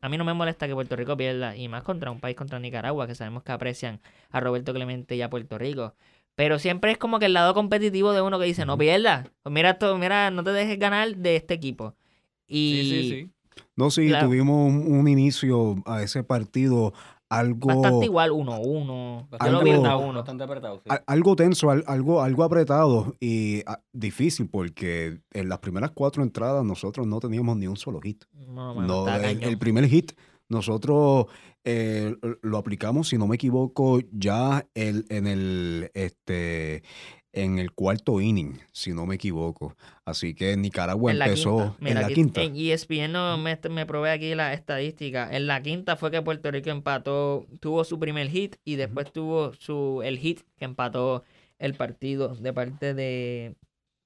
a 0.00 0.08
mí 0.08 0.18
no 0.18 0.24
me 0.24 0.34
molesta 0.34 0.66
que 0.66 0.74
Puerto 0.74 0.96
Rico 0.96 1.16
pierda. 1.16 1.54
Y 1.54 1.68
más 1.68 1.84
contra 1.84 2.10
un 2.10 2.18
país 2.18 2.34
contra 2.34 2.58
Nicaragua, 2.58 3.06
que 3.06 3.14
sabemos 3.14 3.44
que 3.44 3.52
aprecian 3.52 4.00
a 4.30 4.40
Roberto 4.40 4.74
Clemente 4.74 5.14
y 5.14 5.22
a 5.22 5.30
Puerto 5.30 5.58
Rico. 5.58 5.94
Pero 6.40 6.58
siempre 6.58 6.90
es 6.90 6.96
como 6.96 7.18
que 7.18 7.26
el 7.26 7.34
lado 7.34 7.52
competitivo 7.52 8.14
de 8.14 8.22
uno 8.22 8.38
que 8.38 8.46
dice, 8.46 8.64
no 8.64 8.78
pierdas. 8.78 9.28
Pues 9.42 9.52
mira, 9.52 9.72
esto, 9.72 9.98
mira, 9.98 10.30
no 10.30 10.42
te 10.42 10.52
dejes 10.52 10.78
ganar 10.78 11.14
de 11.14 11.36
este 11.36 11.52
equipo. 11.52 11.94
Y 12.48 12.80
Sí, 12.82 12.90
sí, 12.90 13.10
sí. 13.10 13.62
No, 13.76 13.90
sí, 13.90 14.08
Claro. 14.08 14.26
tuvimos 14.28 14.56
un, 14.72 14.90
un 14.90 15.06
inicio 15.06 15.76
a 15.84 16.02
ese 16.02 16.24
partido 16.24 16.94
algo, 17.28 17.66
bastante 17.68 18.06
igual, 18.06 18.30
1-1. 18.30 19.28
Yo 19.44 19.50
lo 19.50 19.62
vi 19.62 19.70
Algo- 19.72 19.82
1-1. 19.82 20.14
Bastante 20.14 20.44
apretado, 20.44 20.76
sí. 20.82 20.84
a- 20.88 21.02
algo 21.06 21.36
tenso, 21.36 21.68
al- 21.70 21.84
algo, 21.86 22.22
algo 22.22 22.42
apretado 22.42 23.14
y 23.20 23.60
ah, 23.66 23.80
difícil 23.92 24.48
porque 24.48 25.20
en 25.34 25.48
las 25.50 25.58
primeras 25.58 25.90
cuatro 25.90 26.22
entradas 26.22 26.64
nosotros 26.64 27.06
no 27.06 27.20
teníamos 27.20 27.58
ni 27.58 27.66
un 27.66 27.76
solo 27.76 28.00
hit. 28.00 28.24
No, 28.48 28.74
mano, 28.76 29.04
No, 29.04 29.14
el, 29.14 29.42
el 29.44 29.58
primer 29.58 29.86
hit 29.88 30.12
nosotros 30.48 31.26
eh, 31.64 32.14
lo 32.42 32.58
aplicamos, 32.58 33.08
si 33.08 33.18
no 33.18 33.26
me 33.26 33.36
equivoco, 33.36 34.00
ya 34.12 34.66
el, 34.74 35.04
en 35.08 35.26
el 35.26 35.90
este 35.94 36.82
en 37.32 37.58
el 37.58 37.72
cuarto 37.72 38.20
inning, 38.20 38.58
si 38.72 38.92
no 38.92 39.06
me 39.06 39.14
equivoco. 39.14 39.76
Así 40.04 40.34
que 40.34 40.56
Nicaragua 40.56 41.12
En 41.12 41.22
empezó 41.22 41.56
quinta. 41.56 41.76
Mira, 41.80 41.90
en 41.90 42.00
la 42.00 42.06
aquí 42.06 42.14
quinta. 42.14 42.42
En 42.42 42.56
E 42.56 42.72
ESPN 42.72 43.12
no 43.12 43.38
me, 43.38 43.58
me 43.70 43.86
provee 43.86 44.10
aquí 44.10 44.34
la 44.34 44.52
estadística. 44.52 45.28
En 45.30 45.46
la 45.46 45.62
quinta 45.62 45.96
fue 45.96 46.10
que 46.10 46.22
Puerto 46.22 46.50
Rico 46.50 46.70
empató, 46.70 47.46
tuvo 47.60 47.84
su 47.84 47.98
primer 47.98 48.28
hit 48.28 48.56
y 48.64 48.76
después 48.76 49.12
tuvo 49.12 49.52
su 49.54 50.02
el 50.04 50.18
hit 50.18 50.40
que 50.56 50.64
empató 50.64 51.22
el 51.58 51.74
partido 51.74 52.34
de 52.34 52.52
parte 52.52 52.94
de 52.94 53.54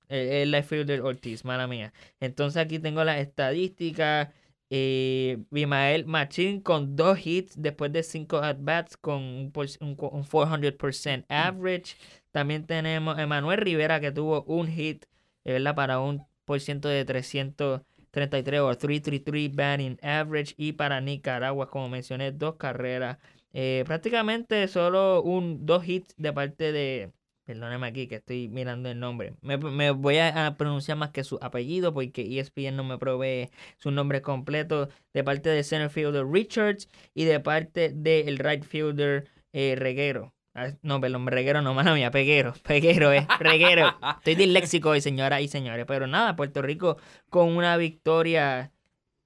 el, 0.09 0.29
el 0.29 0.51
left 0.51 0.69
fielder 0.69 1.01
Ortiz, 1.01 1.45
mala 1.45 1.67
mía. 1.67 1.93
Entonces 2.21 2.63
aquí 2.63 2.79
tengo 2.79 3.05
las 3.05 3.21
estadísticas. 3.21 4.29
Eh, 4.71 5.39
Bimael 5.51 6.07
Machín 6.07 6.61
con 6.61 6.97
dos 6.97 7.25
hits 7.25 7.55
después 7.61 7.93
de 7.93 8.03
cinco 8.03 8.39
at-bats 8.39 8.97
con 8.97 9.23
un, 9.23 9.53
un, 9.81 9.95
cu- 9.97 10.09
un 10.09 10.25
400% 10.25 11.25
average. 11.29 11.97
También 12.33 12.67
tenemos 12.67 13.19
Emanuel 13.19 13.59
Rivera 13.61 14.01
que 14.01 14.11
tuvo 14.13 14.43
un 14.45 14.67
hit 14.69 15.05
eh, 15.45 15.53
¿verdad? 15.53 15.75
Para 15.75 16.01
un 16.01 16.27
por 16.45 16.61
ciento 16.61 16.89
de 16.89 17.05
333 17.05 18.61
o 18.61 18.75
333 18.77 19.55
batting 19.55 19.99
average. 20.03 20.55
Y 20.57 20.73
para 20.73 21.01
Nicaragua, 21.01 21.69
como 21.71 21.89
mencioné, 21.89 22.33
dos 22.33 22.57
carreras. 22.57 23.19
Eh, 23.53 23.85
prácticamente 23.87 24.67
solo 24.69 25.23
un 25.23 25.65
dos 25.67 25.87
hits 25.87 26.15
de 26.17 26.33
parte 26.33 26.73
de. 26.73 27.13
Perdóneme 27.45 27.87
aquí 27.87 28.07
que 28.07 28.17
estoy 28.17 28.49
mirando 28.49 28.89
el 28.89 28.99
nombre. 28.99 29.35
Me, 29.43 29.59
me 29.59 29.91
voy 29.91 30.17
a, 30.17 30.47
a 30.47 30.57
pronunciar 30.57 30.97
más 30.97 31.11
que 31.11 31.25
su 31.25 31.39
apellido 31.43 31.93
porque 31.93 32.39
ESPN 32.39 32.75
no 32.77 32.85
me 32.85 32.97
provee 32.97 33.51
su 33.77 33.91
nombre 33.91 34.23
completo. 34.23 34.89
De 35.13 35.23
parte 35.23 35.51
del 35.51 35.63
center 35.63 35.91
fielder 35.91 36.27
Richards 36.27 36.89
y 37.15 37.25
de 37.25 37.41
parte 37.41 37.91
del 37.91 38.39
right 38.39 38.65
fielder 38.65 39.29
eh, 39.53 39.77
Reguero. 39.77 40.33
Ah, 40.55 40.73
No, 40.83 41.01
perdón, 41.01 41.27
Reguero 41.27 41.61
no, 41.61 41.75
mala 41.75 41.93
mía, 41.95 42.11
Peguero. 42.11 42.55
Peguero 42.63 43.13
es, 43.13 43.27
Reguero. 43.39 43.95
Estoy 44.19 44.37
disléxico 44.37 44.91
hoy, 44.91 45.03
señoras 45.03 45.43
y 45.43 45.49
señores. 45.49 45.85
Pero 45.87 46.07
nada, 46.07 46.37
Puerto 46.37 46.63
Rico 46.63 46.97
con 47.29 47.55
una 47.57 47.77
victoria 47.77 48.73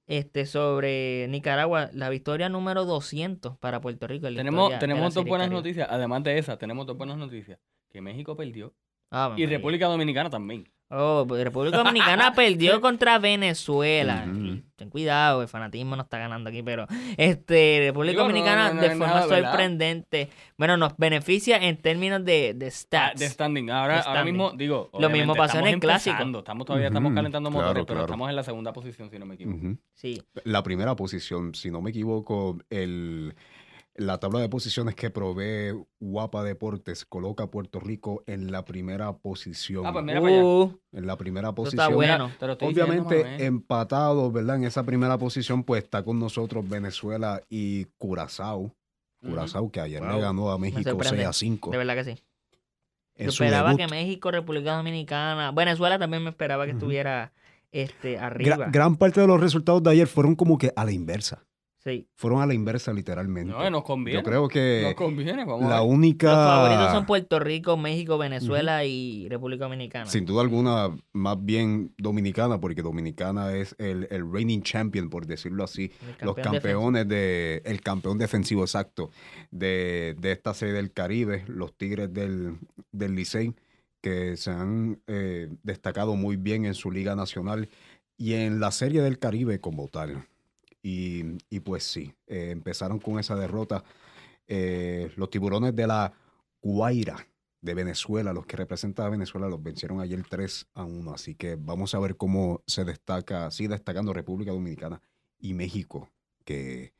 este 0.07 0.47
sobre 0.47 1.27
Nicaragua, 1.29 1.89
la 1.93 2.09
victoria 2.09 2.49
número 2.49 2.83
200 2.83 3.57
para 3.59 3.79
Puerto 3.79 4.07
Rico. 4.07 4.27
Tenemos, 4.33 4.77
tenemos 4.79 5.13
dos 5.13 5.23
buenas 5.23 5.49
noticias. 5.51 5.87
Además 5.89 6.23
de 6.23 6.37
esa, 6.37 6.57
tenemos 6.57 6.85
dos 6.87 6.97
buenas 6.97 7.17
noticias. 7.17 7.59
Que 7.89 8.01
México 8.01 8.35
perdió. 8.35 8.73
Ah, 9.11 9.27
Y 9.35 9.41
María. 9.41 9.57
República 9.57 9.87
Dominicana 9.87 10.29
también. 10.29 10.69
Oh, 10.91 11.23
pues 11.27 11.43
República 11.43 11.77
Dominicana 11.77 12.33
perdió 12.35 12.81
contra 12.81 13.19
Venezuela. 13.19 14.25
Ten 14.75 14.89
cuidado, 14.89 15.43
el 15.43 15.47
fanatismo 15.47 15.95
no 15.95 16.01
está 16.01 16.17
ganando 16.17 16.49
aquí, 16.49 16.63
pero 16.63 16.87
este 17.17 17.79
República 17.87 18.11
Digo, 18.13 18.23
Dominicana 18.23 18.69
no, 18.69 18.73
no 18.75 18.81
de 18.81 18.89
forma 18.89 19.05
nada, 19.07 19.25
¿verdad? 19.27 19.49
sorprendente, 19.51 20.29
bueno, 20.57 20.77
nos 20.77 20.97
beneficia 20.97 21.57
en 21.57 21.77
términos 21.77 22.25
de, 22.25 22.53
de 22.55 22.67
Ah, 22.67 22.71
stats. 22.71 23.19
de 23.19 23.29
standing. 23.29 23.69
Ahora, 23.69 24.01
De 24.01 24.07
ahora 24.07 24.23
mismo, 24.23 24.51
digo. 24.55 24.89
Lo 24.97 25.09
mismo 25.11 25.35
pasó 25.35 25.59
en 25.59 25.67
el 25.67 25.79
clásico. 25.79 26.23
Estamos 26.39 26.65
todavía 26.65 26.87
estamos 26.87 27.13
calentando 27.13 27.51
claro, 27.51 27.65
motores, 27.67 27.85
pero 27.85 28.01
estamos 28.01 28.29
en 28.29 28.35
la 28.35 28.43
segunda 28.43 28.73
posición, 28.73 29.11
si 29.11 29.19
no 29.19 29.25
me 29.27 29.35
equivoco. 29.35 29.77
Sí, 29.93 30.21
La 30.43 30.63
primera 30.63 30.95
posición, 30.95 31.53
si 31.53 31.69
no 31.69 31.81
me 31.81 31.91
equivoco, 31.91 32.57
el, 32.71 33.35
la 33.99 34.17
tabla 34.19 34.39
de 34.39 34.49
posiciones 34.49 34.95
que 34.95 35.09
provee 35.09 35.73
Guapa 35.99 36.43
Deportes 36.43 37.05
coloca 37.05 37.43
a 37.43 37.47
Puerto 37.51 37.79
Rico 37.79 38.23
en 38.27 38.51
la 38.51 38.63
primera 38.65 39.13
posición. 39.17 39.85
Ah, 39.85 39.91
pues 39.93 40.05
mira 40.05 40.21
para 40.21 40.33
allá. 40.33 40.43
Uh, 40.45 40.79
en 40.93 41.05
la 41.07 41.17
primera 41.17 41.51
posición. 41.53 41.81
está 41.83 41.93
bueno. 41.93 42.31
Te 42.39 42.47
lo 42.47 42.53
estoy 42.53 42.69
diciendo, 42.69 42.91
Obviamente 42.93 43.23
Manuel. 43.23 43.41
empatados, 43.41 44.31
¿verdad? 44.33 44.55
En 44.55 44.63
esa 44.63 44.83
primera 44.83 45.17
posición, 45.17 45.63
pues 45.63 45.83
está 45.83 46.03
con 46.03 46.17
nosotros 46.19 46.67
Venezuela 46.67 47.41
y 47.49 47.85
Curazao. 47.97 48.73
Curazao, 49.21 49.69
que 49.69 49.81
ayer 49.81 50.01
le 50.01 50.13
Wow. 50.13 50.21
ganó 50.21 50.49
a 50.51 50.57
México 50.57 50.81
sorprende. 50.91 51.17
6 51.17 51.27
a 51.27 51.33
5. 51.33 51.71
De 51.71 51.77
verdad 51.77 51.95
que 51.95 52.03
sí. 52.05 52.23
en 53.15 53.25
Yo 53.25 53.29
esperaba 53.31 53.71
debut. 53.73 53.81
que 53.81 53.87
México, 53.93 54.31
República 54.31 54.77
Dominicana, 54.77 55.51
Venezuela 55.51 55.99
también 55.99 56.23
me 56.23 56.29
esperaba 56.29 56.65
que 56.65 56.71
estuviera 56.71 57.33
este 57.73 58.17
arriba. 58.17 58.55
Gra- 58.55 58.71
gran 58.71 58.95
parte 58.95 59.19
de 59.19 59.27
los 59.27 59.41
resultados 59.41 59.83
de 59.83 59.91
ayer 59.91 60.07
fueron 60.07 60.35
como 60.35 60.57
que 60.57 60.71
a 60.73 60.85
la 60.85 60.93
inversa. 60.93 61.43
Sí. 61.81 62.09
Fueron 62.15 62.41
a 62.41 62.45
la 62.45 62.53
inversa, 62.53 62.91
literalmente. 62.91 63.53
No, 63.53 63.69
nos 63.69 63.83
conviene. 63.83 64.19
Yo 64.19 64.23
creo 64.23 64.49
que 64.49 64.81
Nos 64.83 64.95
conviene, 64.95 65.45
vamos 65.45 65.69
la 65.69 65.77
a 65.77 65.81
ver. 65.81 65.89
única. 65.89 66.27
Los 66.27 66.35
favoritos 66.35 66.91
son 66.91 67.05
Puerto 67.05 67.39
Rico, 67.39 67.77
México, 67.77 68.17
Venezuela 68.17 68.83
y 68.83 69.29
República 69.29 69.63
Dominicana. 69.63 70.05
Sin 70.05 70.25
duda 70.25 70.41
alguna, 70.41 70.93
más 71.13 71.37
bien 71.39 71.93
dominicana, 71.97 72.59
porque 72.59 72.81
dominicana 72.81 73.53
es 73.55 73.75
el, 73.77 74.07
el 74.11 74.29
reigning 74.29 74.61
champion, 74.61 75.09
por 75.09 75.25
decirlo 75.25 75.63
así. 75.63 75.91
El 76.19 76.25
Los 76.27 76.35
campeón 76.35 76.53
campeones 76.61 77.07
de. 77.07 77.61
El 77.63 77.79
campeón 77.81 78.17
defensivo 78.17 78.63
exacto 78.63 79.09
de, 79.49 80.15
de 80.19 80.33
esta 80.33 80.53
serie 80.53 80.73
del 80.73 80.91
Caribe, 80.91 81.45
los 81.47 81.77
Tigres 81.77 82.13
del, 82.13 82.57
del 82.91 83.15
Licey, 83.15 83.53
que 84.01 84.35
se 84.35 84.51
han 84.51 85.01
eh, 85.07 85.47
destacado 85.63 86.15
muy 86.15 86.35
bien 86.35 86.65
en 86.65 86.73
su 86.73 86.91
Liga 86.91 87.15
Nacional 87.15 87.69
y 88.17 88.33
en 88.33 88.59
la 88.59 88.71
serie 88.71 89.01
del 89.01 89.17
Caribe 89.17 89.61
como 89.61 89.87
tal. 89.87 90.25
Y, 90.81 91.23
y 91.49 91.59
pues 91.59 91.83
sí, 91.83 92.13
eh, 92.27 92.51
empezaron 92.51 92.99
con 92.99 93.19
esa 93.19 93.35
derrota. 93.35 93.83
Eh, 94.47 95.11
los 95.15 95.29
tiburones 95.29 95.75
de 95.75 95.87
la 95.87 96.13
Guaira 96.61 97.27
de 97.61 97.73
Venezuela, 97.73 98.33
los 98.33 98.45
que 98.45 98.57
representan 98.57 99.07
a 99.07 99.09
Venezuela, 99.09 99.47
los 99.49 99.61
vencieron 99.61 99.99
ayer 99.99 100.23
3 100.27 100.67
a 100.73 100.83
1. 100.83 101.13
Así 101.13 101.35
que 101.35 101.55
vamos 101.55 101.93
a 101.93 101.99
ver 101.99 102.15
cómo 102.15 102.63
se 102.65 102.85
destaca, 102.85 103.51
sigue 103.51 103.69
destacando 103.69 104.13
República 104.13 104.51
Dominicana 104.51 105.01
y 105.37 105.53
México, 105.53 106.09
que 106.45 106.93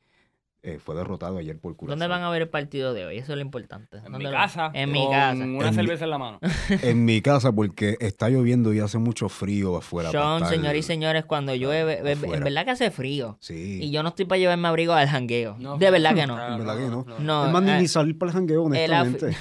eh, 0.61 0.77
fue 0.83 0.93
derrotado 0.95 1.37
ayer 1.37 1.57
por 1.57 1.75
Curazao. 1.75 1.93
¿Dónde 1.97 2.07
van 2.07 2.21
a 2.21 2.29
ver 2.29 2.41
el 2.41 2.49
partido 2.49 2.93
de 2.93 3.05
hoy? 3.05 3.17
Eso 3.17 3.31
es 3.31 3.37
lo 3.37 3.41
importante. 3.41 3.97
En 3.97 4.03
¿Dónde 4.03 4.17
mi 4.19 4.23
lo- 4.25 4.31
casa. 4.31 4.71
En 4.73 4.91
mi 4.91 5.03
con 5.03 5.11
casa. 5.11 5.33
Una 5.35 5.45
En 5.45 5.55
mi- 5.69 5.73
cerveza 5.73 6.03
en 6.03 6.09
la 6.09 6.17
mano. 6.17 6.39
En 6.83 7.05
mi 7.05 7.21
casa, 7.21 7.51
porque 7.53 7.95
está 8.01 8.29
lloviendo 8.29 8.73
y 8.73 8.79
hace 8.79 8.97
mucho 8.97 9.29
frío 9.29 9.77
afuera. 9.77 10.11
Sean, 10.11 10.43
estar- 10.43 10.49
señores 10.49 10.79
y 10.79 10.83
señores, 10.87 11.23
cuando 11.25 11.55
llueve, 11.55 11.99
afuera. 12.11 12.37
en 12.37 12.43
verdad 12.43 12.65
que 12.65 12.71
hace 12.71 12.91
frío. 12.91 13.37
Sí. 13.39 13.79
Y 13.81 13.91
yo 13.91 14.03
no 14.03 14.09
estoy 14.09 14.25
para 14.25 14.39
llevarme 14.39 14.67
abrigo 14.67 14.93
al 14.93 15.07
jangueo. 15.07 15.55
No, 15.59 15.77
de 15.77 15.91
verdad 15.91 16.13
que 16.13 16.27
no. 16.27 16.35
claro, 16.35 16.53
En 16.53 16.59
verdad 16.59 16.77
que 16.77 16.87
no. 16.89 17.05
No, 17.19 17.45
es 17.45 17.51
más, 17.53 17.63
ni, 17.63 17.71
eh, 17.71 17.79
ni 17.79 17.87
salir 17.87 18.17
para 18.17 18.31
el 18.31 18.35
jangueo, 18.35 18.65
el 18.67 18.91
af- 18.91 19.01
honestamente. 19.01 19.37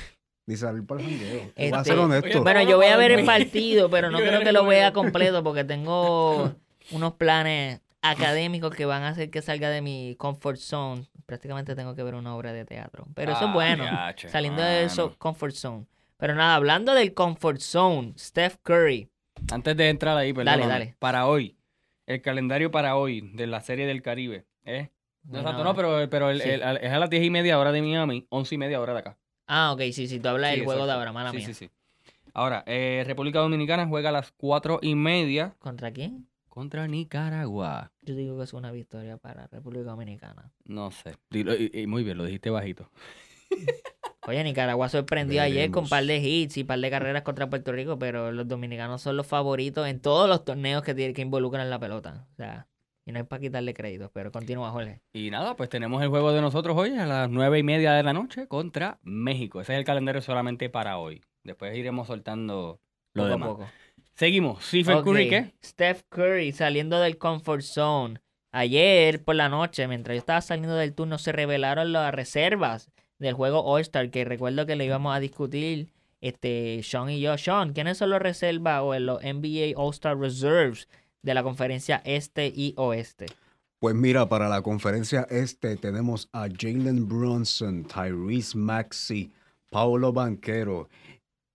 Ni 0.47 0.57
salir 0.57 0.87
para 0.87 1.01
el 1.03 1.09
jangueo. 1.09 1.31
Voy 1.31 1.41
a 1.41 1.53
Este, 1.79 1.85
ser 1.85 1.99
honesto. 1.99 2.43
Bueno, 2.45 2.63
yo 2.63 2.77
voy 2.77 2.87
a 2.87 2.97
ver 2.97 3.11
el 3.11 3.25
partido, 3.27 3.91
pero 3.91 4.11
no 4.11 4.19
creo 4.19 4.41
que 4.41 4.53
lo 4.53 4.65
vea 4.65 4.93
completo 4.93 5.43
porque 5.43 5.65
tengo 5.65 6.55
unos 6.93 7.13
planes 7.15 7.81
académicos 8.03 8.75
que 8.75 8.85
van 8.87 9.03
a 9.03 9.09
hacer 9.09 9.31
que 9.31 9.43
salga 9.43 9.71
de 9.71 9.83
mi 9.83 10.15
comfort 10.19 10.59
zone. 10.59 11.07
Prácticamente 11.27 11.75
tengo 11.75 11.95
que 11.95 12.03
ver 12.03 12.15
una 12.15 12.35
obra 12.37 12.53
de 12.53 12.65
teatro. 12.65 13.07
Pero 13.15 13.33
eso 13.33 13.45
es 13.45 13.51
Ah, 13.51 13.55
bueno, 13.55 13.85
yache, 13.85 14.29
saliendo 14.29 14.63
de 14.63 14.85
eso 14.85 15.17
comfort 15.19 15.55
zone. 15.55 15.87
Pero 16.17 16.35
nada, 16.35 16.55
hablando 16.57 16.95
del 16.95 17.15
comfort 17.15 17.61
zone, 17.61 18.15
Steph 18.19 18.57
Curry. 18.63 19.09
Antes 19.53 19.77
de 19.77 19.89
entrar 19.89 20.17
ahí, 20.17 20.33
perdón. 20.33 20.69
dale. 20.69 20.97
Para 20.99 21.27
hoy, 21.27 21.57
el 22.07 22.23
calendario 22.23 22.71
para 22.71 22.97
hoy 22.97 23.21
de 23.35 23.47
la 23.47 23.61
Serie 23.61 23.87
del 23.87 24.03
Caribe. 24.03 24.47
¿eh? 24.65 24.91
No, 25.25 25.39
exacto, 25.41 25.63
no, 25.65 25.75
pero, 25.75 26.09
pero 26.11 26.31
el- 26.31 26.41
sí. 26.41 26.49
el- 26.49 26.63
es 26.79 26.93
a 26.93 26.99
las 26.99 27.11
10 27.11 27.23
y 27.23 27.31
media 27.31 27.59
hora 27.59 27.71
de 27.71 27.83
Miami, 27.83 28.27
11 28.31 28.55
y 28.55 28.59
media 28.59 28.81
hora 28.81 28.95
de 28.95 28.99
acá. 29.01 29.19
Ah, 29.47 29.73
ok, 29.73 29.81
sí, 29.93 30.09
sí, 30.09 30.19
tú 30.19 30.29
hablas 30.29 30.51
Sí, 30.53 30.57
del 30.57 30.67
juego 30.67 30.87
de 30.87 30.93
ahora, 30.93 31.13
mala 31.13 31.31
sí, 31.31 31.37
mía. 31.37 31.47
Sí, 31.47 31.55
sí, 31.55 31.71
Ahora, 32.35 32.63
eh, 32.67 33.03
República 33.07 33.39
Dominicana 33.41 33.87
juega 33.87 34.11
a 34.11 34.13
las 34.13 34.33
4 34.33 34.79
y 34.83 34.95
media 34.95 35.55
¿Contra 35.59 35.91
quién? 35.93 36.29
Contra 36.59 36.89
Nicaragua. 36.89 37.93
Yo 38.03 38.17
digo 38.17 38.37
que 38.37 38.43
es 38.43 38.53
una 38.53 38.73
victoria 38.73 39.17
para 39.17 39.47
República 39.47 39.85
Dominicana. 39.85 40.51
No 40.65 40.91
sé. 40.91 41.15
Dilo- 41.31 41.55
y, 41.57 41.71
y 41.83 41.87
muy 41.87 42.03
bien, 42.03 42.19
lo 42.19 42.25
dijiste 42.25 42.51
bajito. 42.51 42.91
Oye, 44.27 44.43
Nicaragua 44.45 44.89
sorprendió 44.89 45.41
ayer 45.41 45.71
con 45.71 45.85
un 45.85 45.89
par 45.89 46.05
de 46.05 46.19
hits 46.19 46.57
y 46.59 46.63
un 46.63 46.67
par 46.67 46.81
de 46.81 46.91
carreras 46.91 47.23
contra 47.23 47.49
Puerto 47.49 47.71
Rico, 47.73 47.99
pero 47.99 48.33
los 48.33 48.47
dominicanos 48.47 49.01
son 49.01 49.17
los 49.17 49.27
favoritos 49.27 49.87
en 49.87 50.01
todos 50.01 50.29
los 50.29 50.45
torneos 50.45 50.83
que, 50.83 50.95
que 51.15 51.23
involucran 51.23 51.71
la 51.71 51.79
pelota. 51.79 52.27
O 52.33 52.35
sea, 52.35 52.67
y 53.07 53.13
no 53.13 53.21
es 53.21 53.27
para 53.27 53.41
quitarle 53.41 53.73
créditos, 53.73 54.11
pero 54.13 54.31
continúa, 54.33 54.71
Jorge. 54.73 55.01
Y 55.15 55.31
nada, 55.31 55.57
pues 55.57 55.71
tenemos 55.71 56.03
el 56.03 56.09
juego 56.09 56.33
de 56.33 56.41
nosotros 56.43 56.77
hoy 56.77 56.91
a 56.99 57.07
las 57.07 57.31
9 57.31 57.59
y 57.61 57.63
media 57.63 57.93
de 57.95 58.03
la 58.03 58.13
noche 58.13 58.49
contra 58.49 58.99
México. 59.03 59.61
Ese 59.63 59.73
es 59.75 59.79
el 59.79 59.85
calendario 59.85 60.21
solamente 60.21 60.69
para 60.69 60.99
hoy. 60.99 61.23
Después 61.45 61.75
iremos 61.77 62.09
soltando 62.09 62.81
lo 63.15 63.23
Poco 63.23 63.27
a 63.27 63.31
demás. 63.31 63.49
poco. 63.49 63.69
Seguimos. 64.19 64.65
Stephen 64.65 65.03
Curry, 65.03 65.29
¿qué? 65.29 65.55
Steph 65.65 66.03
Curry 66.09 66.51
saliendo 66.51 66.99
del 66.99 67.19
comfort 67.19 67.63
zone. 67.63 68.21
Ayer 68.51 69.23
por 69.23 69.37
la 69.37 69.49
noche, 69.49 69.87
mientras 69.87 70.17
yo 70.17 70.19
estaba 70.19 70.41
saliendo 70.41 70.75
del 70.75 70.93
turno, 70.93 71.19
se 71.19 71.31
revelaron 71.31 71.93
las 71.93 72.13
reservas 72.13 72.91
del 73.21 73.35
juego 73.35 73.63
All-Star, 73.63 74.11
que 74.11 74.25
recuerdo 74.25 74.67
que 74.67 74.75
le 74.75 74.87
íbamos 74.87 75.15
a 75.15 75.21
discutir 75.21 75.93
este, 76.21 76.83
Sean 76.83 77.11
y 77.11 77.21
yo. 77.21 77.39
Sean, 77.39 77.73
¿quiénes 77.73 77.99
son 77.99 78.11
los 78.11 78.21
reservas 78.21 78.83
o 78.83 78.99
los 78.99 79.23
NBA 79.23 79.75
All-Star 79.77 80.19
Reserves 80.19 80.89
de 81.23 81.35
la 81.35 81.45
conferencia 81.45 82.03
este 82.05 82.49
y 82.49 82.75
oeste? 82.77 83.27
Pues 83.79 83.95
mira, 83.95 84.29
para 84.29 84.49
la 84.49 84.63
conferencia 84.63 85.29
este 85.31 85.77
tenemos 85.77 86.29
a 86.33 86.49
Jalen 86.49 87.07
Brunson, 87.07 87.85
Tyrese 87.85 88.59
Maxey, 88.59 89.31
Paulo 89.71 90.13
Banquero, 90.13 90.89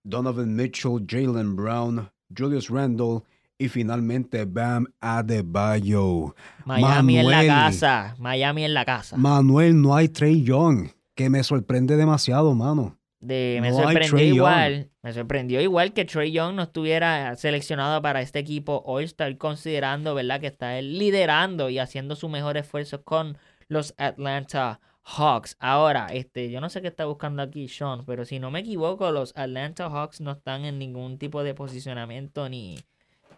Donovan 0.02 0.56
Mitchell, 0.56 1.04
Jalen 1.06 1.56
Brown, 1.56 2.10
Julius 2.36 2.68
Randle 2.68 3.22
y 3.58 3.68
finalmente 3.68 4.44
Bam 4.44 4.86
Adebayo. 5.00 6.34
Miami 6.64 7.18
en 7.18 7.30
la 7.30 7.46
casa, 7.46 8.14
Miami 8.18 8.64
en 8.64 8.74
la 8.74 8.84
casa. 8.84 9.16
Manuel, 9.16 9.80
no 9.80 9.94
hay 9.94 10.08
Trey 10.08 10.42
Young, 10.42 10.88
que 11.14 11.30
me 11.30 11.42
sorprende 11.42 11.96
demasiado, 11.96 12.54
mano 12.54 12.98
me 13.24 13.72
sorprendió 13.72 14.18
igual, 14.20 14.90
me 15.02 15.12
sorprendió 15.12 15.60
igual 15.60 15.92
que 15.92 16.04
Trey 16.04 16.32
Young 16.32 16.54
no 16.54 16.62
estuviera 16.62 17.34
seleccionado 17.36 18.02
para 18.02 18.20
este 18.20 18.38
equipo 18.38 18.82
All-Star, 18.86 19.36
considerando, 19.38 20.14
¿verdad?, 20.14 20.40
que 20.40 20.46
está 20.48 20.78
él 20.78 20.98
liderando 20.98 21.70
y 21.70 21.78
haciendo 21.78 22.16
su 22.16 22.28
mejor 22.28 22.56
esfuerzo 22.56 23.02
con 23.02 23.38
los 23.68 23.94
Atlanta 23.96 24.80
Hawks. 25.04 25.56
Ahora, 25.60 26.08
este, 26.12 26.50
yo 26.50 26.60
no 26.60 26.70
sé 26.70 26.80
qué 26.82 26.88
está 26.88 27.04
buscando 27.04 27.42
aquí 27.42 27.68
Sean, 27.68 28.04
pero 28.06 28.24
si 28.24 28.38
no 28.38 28.50
me 28.50 28.60
equivoco, 28.60 29.10
los 29.10 29.36
Atlanta 29.36 29.90
Hawks 29.90 30.20
no 30.20 30.32
están 30.32 30.64
en 30.64 30.78
ningún 30.78 31.18
tipo 31.18 31.42
de 31.42 31.54
posicionamiento 31.54 32.48
ni, 32.48 32.78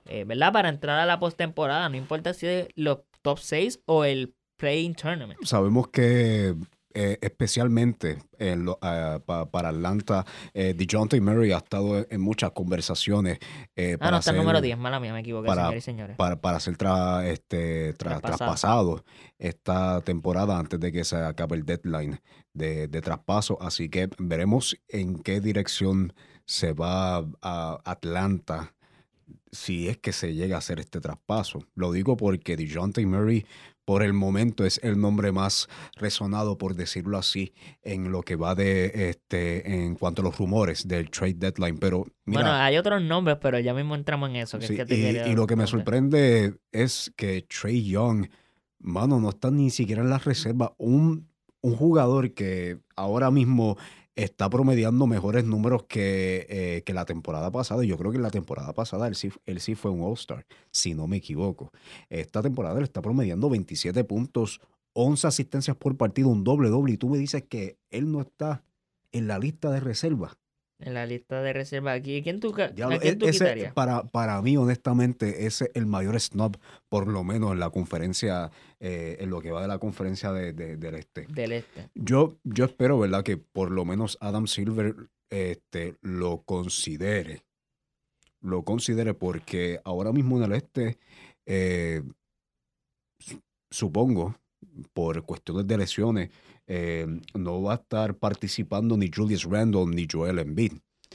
eh, 0.06 0.24
¿verdad?, 0.24 0.52
para 0.52 0.68
entrar 0.68 0.98
a 0.98 1.06
la 1.06 1.18
postemporada, 1.18 1.88
no 1.88 1.96
importa 1.96 2.34
si 2.34 2.46
es 2.46 2.68
los 2.76 3.00
top 3.22 3.38
6 3.38 3.80
o 3.86 4.04
el 4.04 4.34
Playing 4.56 4.94
Tournament. 4.94 5.42
Sabemos 5.44 5.88
que 5.88 6.54
eh, 6.98 7.18
especialmente 7.20 8.16
ah, 8.80 9.18
para 9.50 9.68
Atlanta, 9.68 10.24
eh, 10.54 10.72
DeJounte 10.74 11.20
Murray 11.20 11.52
ha 11.52 11.58
estado 11.58 12.06
en, 12.08 12.20
muchas 12.22 12.52
conversaciones. 12.52 13.38
Eh, 13.76 13.98
ah, 14.00 14.10
no, 14.10 14.16
está 14.16 14.30
el 14.30 14.38
número 14.38 14.62
10, 14.62 14.78
mala 14.78 14.98
mía, 14.98 15.12
me 15.12 15.20
equivoqué, 15.20 15.46
para, 15.46 15.64
señores 15.64 15.82
y 15.82 15.84
señores. 15.84 16.16
Para, 16.16 16.58
ser 16.58 16.78
este, 17.26 17.92
traspasado 17.92 19.04
esta 19.38 20.00
temporada 20.00 20.58
antes 20.58 20.80
de 20.80 20.90
que 20.90 21.04
se 21.04 21.16
acabe 21.16 21.56
el 21.56 21.66
deadline 21.66 22.18
de, 22.54 22.88
de 22.88 23.00
traspaso. 23.02 23.58
Así 23.60 23.90
que 23.90 24.08
veremos 24.16 24.78
en 24.88 25.22
qué 25.22 25.42
dirección 25.42 26.14
se 26.46 26.72
va 26.72 27.26
a 27.42 27.78
Atlanta 27.84 28.74
si 29.52 29.88
es 29.88 29.98
que 29.98 30.12
se 30.12 30.32
llega 30.32 30.56
a 30.56 30.60
hacer 30.60 30.80
este 30.80 31.00
traspaso. 31.00 31.66
Lo 31.74 31.92
digo 31.92 32.16
porque 32.16 32.56
DeJounte 32.56 33.04
Murray 33.04 33.44
por 33.86 34.02
el 34.02 34.12
momento 34.12 34.64
es 34.66 34.80
el 34.82 35.00
nombre 35.00 35.30
más 35.30 35.68
resonado, 35.94 36.58
por 36.58 36.74
decirlo 36.74 37.16
así, 37.16 37.54
en 37.82 38.10
lo 38.10 38.22
que 38.22 38.34
va 38.34 38.56
de 38.56 39.10
este 39.10 39.84
en 39.84 39.94
cuanto 39.94 40.22
a 40.22 40.24
los 40.24 40.36
rumores 40.36 40.88
del 40.88 41.08
trade 41.08 41.34
deadline. 41.34 41.78
Pero 41.78 42.04
bueno, 42.26 42.50
hay 42.52 42.76
otros 42.76 43.00
nombres, 43.00 43.38
pero 43.40 43.60
ya 43.60 43.72
mismo 43.72 43.94
entramos 43.94 44.28
en 44.30 44.36
eso. 44.36 44.58
y, 44.58 45.34
lo 45.34 45.46
que 45.46 45.54
me 45.54 45.68
sorprende 45.68 46.56
es 46.72 47.12
que 47.16 47.42
Trey 47.42 47.88
Young, 47.88 48.26
mano, 48.80 49.20
no 49.20 49.30
está 49.30 49.52
ni 49.52 49.70
siquiera 49.70 50.02
en 50.02 50.10
la 50.10 50.18
reserva. 50.18 50.74
Un, 50.78 51.28
un 51.60 51.76
jugador 51.76 52.34
que 52.34 52.80
ahora 52.96 53.30
mismo 53.30 53.78
está 54.16 54.48
promediando 54.48 55.06
mejores 55.06 55.44
números 55.44 55.84
que, 55.84 56.46
eh, 56.48 56.82
que, 56.84 56.94
la 56.94 57.04
temporada 57.04 57.50
pasada. 57.50 57.84
Yo 57.84 57.98
creo 57.98 58.10
que 58.10 58.16
en 58.16 58.22
la 58.22 58.30
temporada 58.30 58.72
pasada 58.72 59.06
él 59.06 59.14
sí, 59.14 59.30
él 59.44 59.60
sí 59.60 59.74
fue 59.74 59.90
un 59.90 60.02
All-Star, 60.02 60.46
si 60.70 60.94
no 60.94 61.06
me 61.06 61.18
equivoco. 61.18 61.70
Esta 62.08 62.42
temporada 62.42 62.78
él 62.78 62.84
está 62.84 63.02
promediando 63.02 63.50
27 63.50 64.02
puntos, 64.04 64.60
11 64.94 65.26
asistencias 65.26 65.76
por 65.76 65.96
partido, 65.96 66.28
un 66.30 66.44
doble 66.44 66.70
doble. 66.70 66.94
Y 66.94 66.96
tú 66.96 67.10
me 67.10 67.18
dices 67.18 67.44
que 67.44 67.78
él 67.90 68.10
no 68.10 68.22
está 68.22 68.64
en 69.12 69.28
la 69.28 69.38
lista 69.38 69.70
de 69.70 69.80
reserva. 69.80 70.38
En 70.78 70.92
la 70.92 71.06
lista 71.06 71.40
de 71.40 71.52
reserva 71.54 71.92
aquí. 71.92 72.22
¿Quién 72.22 72.38
tú, 72.38 72.54
¿a 72.60 72.68
quién 72.98 73.18
tú 73.18 73.26
Para, 73.74 74.04
para 74.04 74.42
mí, 74.42 74.56
honestamente, 74.58 75.46
ese 75.46 75.64
es 75.64 75.70
el 75.74 75.86
mayor 75.86 76.20
snob, 76.20 76.58
por 76.88 77.08
lo 77.08 77.24
menos 77.24 77.52
en 77.52 77.60
la 77.60 77.70
conferencia, 77.70 78.50
eh, 78.78 79.16
en 79.20 79.30
lo 79.30 79.40
que 79.40 79.52
va 79.52 79.62
de 79.62 79.68
la 79.68 79.78
conferencia 79.78 80.32
de, 80.32 80.52
del 80.52 80.94
Este. 80.96 81.26
Del 81.28 81.52
Este. 81.52 81.88
Yo, 81.94 82.36
yo 82.44 82.66
espero, 82.66 82.98
¿verdad?, 82.98 83.22
que 83.22 83.38
por 83.38 83.70
lo 83.70 83.86
menos 83.86 84.18
Adam 84.20 84.46
Silver 84.46 84.94
este, 85.30 85.96
lo 86.02 86.42
considere. 86.42 87.42
Lo 88.42 88.62
considere 88.62 89.14
porque 89.14 89.80
ahora 89.82 90.12
mismo 90.12 90.36
en 90.36 90.44
el 90.44 90.52
Este, 90.52 90.98
eh, 91.46 92.02
supongo, 93.70 94.36
por 94.92 95.24
cuestiones 95.24 95.66
de 95.66 95.78
lesiones, 95.78 96.30
eh, 96.66 97.06
no 97.34 97.62
va 97.62 97.72
a 97.72 97.76
estar 97.76 98.14
participando 98.16 98.96
ni 98.96 99.10
Julius 99.14 99.44
Randle 99.44 99.86
ni 99.86 100.06
Joel 100.10 100.38
Embiid 100.38 100.72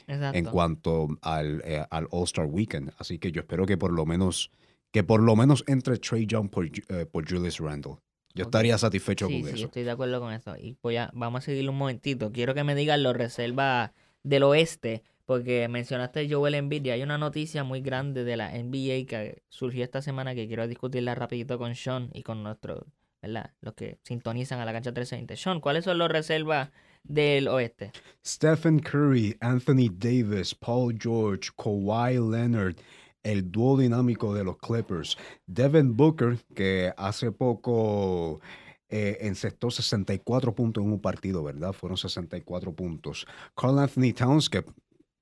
en 0.07 0.45
cuanto 0.45 1.07
al, 1.21 1.61
eh, 1.65 1.85
al 1.89 2.07
All-Star 2.11 2.45
Weekend. 2.45 2.91
Así 2.97 3.19
que 3.19 3.31
yo 3.31 3.41
espero 3.41 3.65
que 3.65 3.77
por 3.77 3.91
lo 3.91 4.05
menos, 4.05 4.51
que 4.91 5.03
por 5.03 5.21
lo 5.21 5.35
menos 5.35 5.63
entre 5.67 5.97
Trey 5.97 6.25
Young 6.25 6.49
por, 6.49 6.65
eh, 6.65 7.05
por 7.05 7.29
Julius 7.29 7.59
Randle. 7.59 7.97
Yo 8.33 8.43
estaría 8.43 8.77
satisfecho 8.77 9.25
con 9.25 9.35
eso. 9.35 9.57
Sí, 9.57 9.63
estoy 9.63 9.83
de 9.83 9.91
acuerdo 9.91 10.21
con 10.21 10.31
eso. 10.31 10.55
Y 10.57 10.77
pues 10.79 10.93
ya, 10.93 11.11
vamos 11.13 11.43
a 11.43 11.45
seguir 11.45 11.69
un 11.69 11.77
momentito. 11.77 12.31
Quiero 12.31 12.53
que 12.53 12.63
me 12.63 12.75
digan 12.75 13.03
los 13.03 13.13
reservas 13.13 13.91
del 14.23 14.43
oeste, 14.43 15.03
porque 15.25 15.67
mencionaste 15.67 16.29
Joel 16.29 16.55
Embiid 16.55 16.85
y 16.85 16.89
hay 16.91 17.03
una 17.03 17.17
noticia 17.17 17.65
muy 17.65 17.81
grande 17.81 18.23
de 18.23 18.37
la 18.37 18.51
NBA 18.51 19.05
que 19.05 19.43
surgió 19.49 19.83
esta 19.83 20.01
semana 20.01 20.33
que 20.33 20.47
quiero 20.47 20.65
discutirla 20.67 21.13
rapidito 21.13 21.57
con 21.57 21.75
Sean 21.75 22.09
y 22.13 22.23
con 22.23 22.41
nuestro 22.41 22.87
¿verdad? 23.21 23.53
Los 23.62 23.73
que 23.75 23.99
sintonizan 24.03 24.60
a 24.60 24.65
la 24.65 24.73
cancha 24.73 24.93
320. 24.93 25.36
Sean, 25.38 25.60
¿cuáles 25.60 25.86
son 25.86 25.97
los 25.97 26.10
reservas 26.10 26.71
del 27.03 27.47
oeste? 27.47 27.91
Stephen 28.25 28.79
Curry, 28.79 29.38
Anthony 29.41 29.89
Davis, 29.93 30.55
Paul 30.55 30.97
George, 30.99 31.49
Kawhi 31.57 32.13
Leonard, 32.13 32.75
el 33.23 33.51
dúo 33.51 33.77
dinámico 33.77 34.34
de 34.34 34.43
los 34.43 34.57
Clippers, 34.57 35.17
Devin 35.45 35.95
Booker, 35.95 36.39
que 36.55 36.91
hace 36.97 37.31
poco 37.31 38.41
eh, 38.89 39.19
encestó 39.21 39.69
64 39.69 40.53
puntos 40.55 40.84
en 40.84 40.91
un 40.91 40.99
partido, 40.99 41.43
¿verdad? 41.43 41.73
Fueron 41.73 41.97
64 41.97 42.73
puntos. 42.73 43.25
Carl 43.55 43.79
Anthony 43.79 44.13
Towns, 44.13 44.49
que 44.49 44.65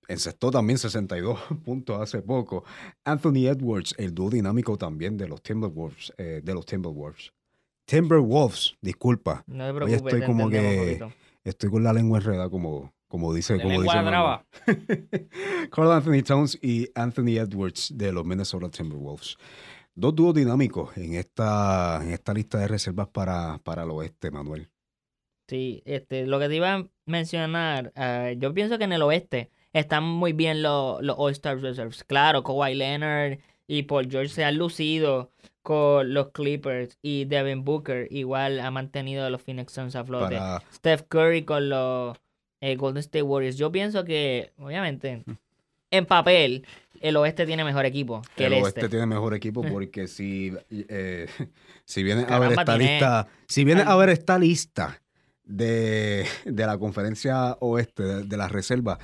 encestó 0.08 0.50
también 0.52 0.80
62 0.80 1.40
puntos 1.66 2.02
hace 2.02 2.22
poco. 2.22 2.64
Anthony 3.04 3.48
Edwards, 3.48 3.94
el 3.98 4.14
dúo 4.14 4.30
dinámico 4.30 4.78
también 4.78 5.18
de 5.18 5.28
los 5.28 5.42
Timberwolves. 5.42 6.14
Eh, 6.18 6.42
de 6.44 6.54
los 6.54 6.66
Timberwolves. 6.66 7.32
Timberwolves, 7.90 8.78
disculpa. 8.82 9.44
No 9.48 9.66
te 9.66 9.74
preocupes, 9.74 10.04
estoy 10.04 10.22
como 10.22 10.48
que 10.48 11.04
estoy 11.44 11.72
con 11.72 11.84
la 11.84 11.92
lengua 11.92 12.20
enredada 12.20 12.48
como 12.48 12.94
como 13.08 13.34
dice 13.34 13.60
como 13.60 13.82
dice 13.82 13.98
Carl 15.72 15.92
Anthony 15.92 16.22
Towns 16.24 16.60
y 16.62 16.88
Anthony 16.94 17.40
Edwards 17.40 17.92
de 17.98 18.12
los 18.12 18.24
Minnesota 18.26 18.70
Timberwolves. 18.70 19.38
Dos 19.96 20.16
dúos 20.16 20.36
dinámicos 20.36 20.96
en 20.98 21.16
esta 21.16 22.00
en 22.04 22.12
esta 22.12 22.32
lista 22.32 22.60
de 22.60 22.68
reservas 22.68 23.08
para, 23.08 23.58
para 23.64 23.84
el 23.84 23.90
oeste, 23.90 24.30
Manuel. 24.30 24.70
Sí, 25.48 25.82
este, 25.86 26.28
lo 26.28 26.38
que 26.40 26.48
te 26.48 26.58
iba 26.58 26.76
a 26.76 26.88
mencionar, 27.08 27.92
uh, 27.98 28.38
yo 28.38 28.54
pienso 28.54 28.78
que 28.78 28.84
en 28.84 28.94
el 28.94 29.02
oeste 29.02 29.50
están 29.74 30.04
muy 30.04 30.34
bien 30.34 30.62
los, 30.62 31.02
los 31.02 31.16
All-Star 31.18 31.60
Reserves. 31.60 32.04
Claro, 32.04 32.44
Kawhi 32.44 32.76
Leonard 32.76 33.40
y 33.66 33.84
Paul 33.84 34.12
George 34.12 34.30
se 34.30 34.44
han 34.44 34.58
lucido 34.58 35.32
con 35.70 36.16
los 36.16 36.30
Clippers 36.32 36.98
y 37.04 37.26
Devin 37.26 37.64
Booker 37.64 38.08
igual 38.10 38.60
ha 38.60 38.72
mantenido 38.72 39.24
a 39.24 39.30
los 39.30 39.44
Phoenix 39.44 39.72
Suns 39.72 39.96
a 39.96 40.04
flote. 40.04 40.36
Steph 40.74 41.04
Curry 41.08 41.44
con 41.44 41.70
los 41.70 42.18
eh, 42.60 42.76
Golden 42.76 43.02
State 43.02 43.22
Warriors. 43.22 43.56
Yo 43.56 43.72
pienso 43.72 44.04
que, 44.04 44.52
obviamente, 44.58 45.24
en 45.92 46.08
papel, 46.08 46.66
el 47.02 47.16
oeste 47.18 47.46
tiene 47.46 47.64
mejor 47.64 47.86
equipo 47.86 48.24
que 48.36 48.48
el, 48.48 48.54
el 48.54 48.64
oeste 48.64 48.80
este. 48.80 48.90
tiene 48.90 49.06
mejor 49.06 49.36
equipo 49.36 49.62
porque 49.72 50.08
si, 50.08 50.54
eh, 50.72 51.28
si 51.86 52.02
viene 52.02 52.26
a 52.28 52.40
ver 52.40 52.54
esta 52.54 52.76
lista, 52.76 53.28
si 53.48 53.64
viene 53.64 53.84
a 53.86 53.96
ver 53.96 54.10
esta 54.10 54.40
lista 54.40 55.00
de, 55.44 56.26
de 56.46 56.66
la 56.66 56.80
conferencia 56.80 57.58
oeste, 57.60 58.02
de, 58.02 58.24
de 58.24 58.38
la 58.38 58.48
reserva, 58.48 58.98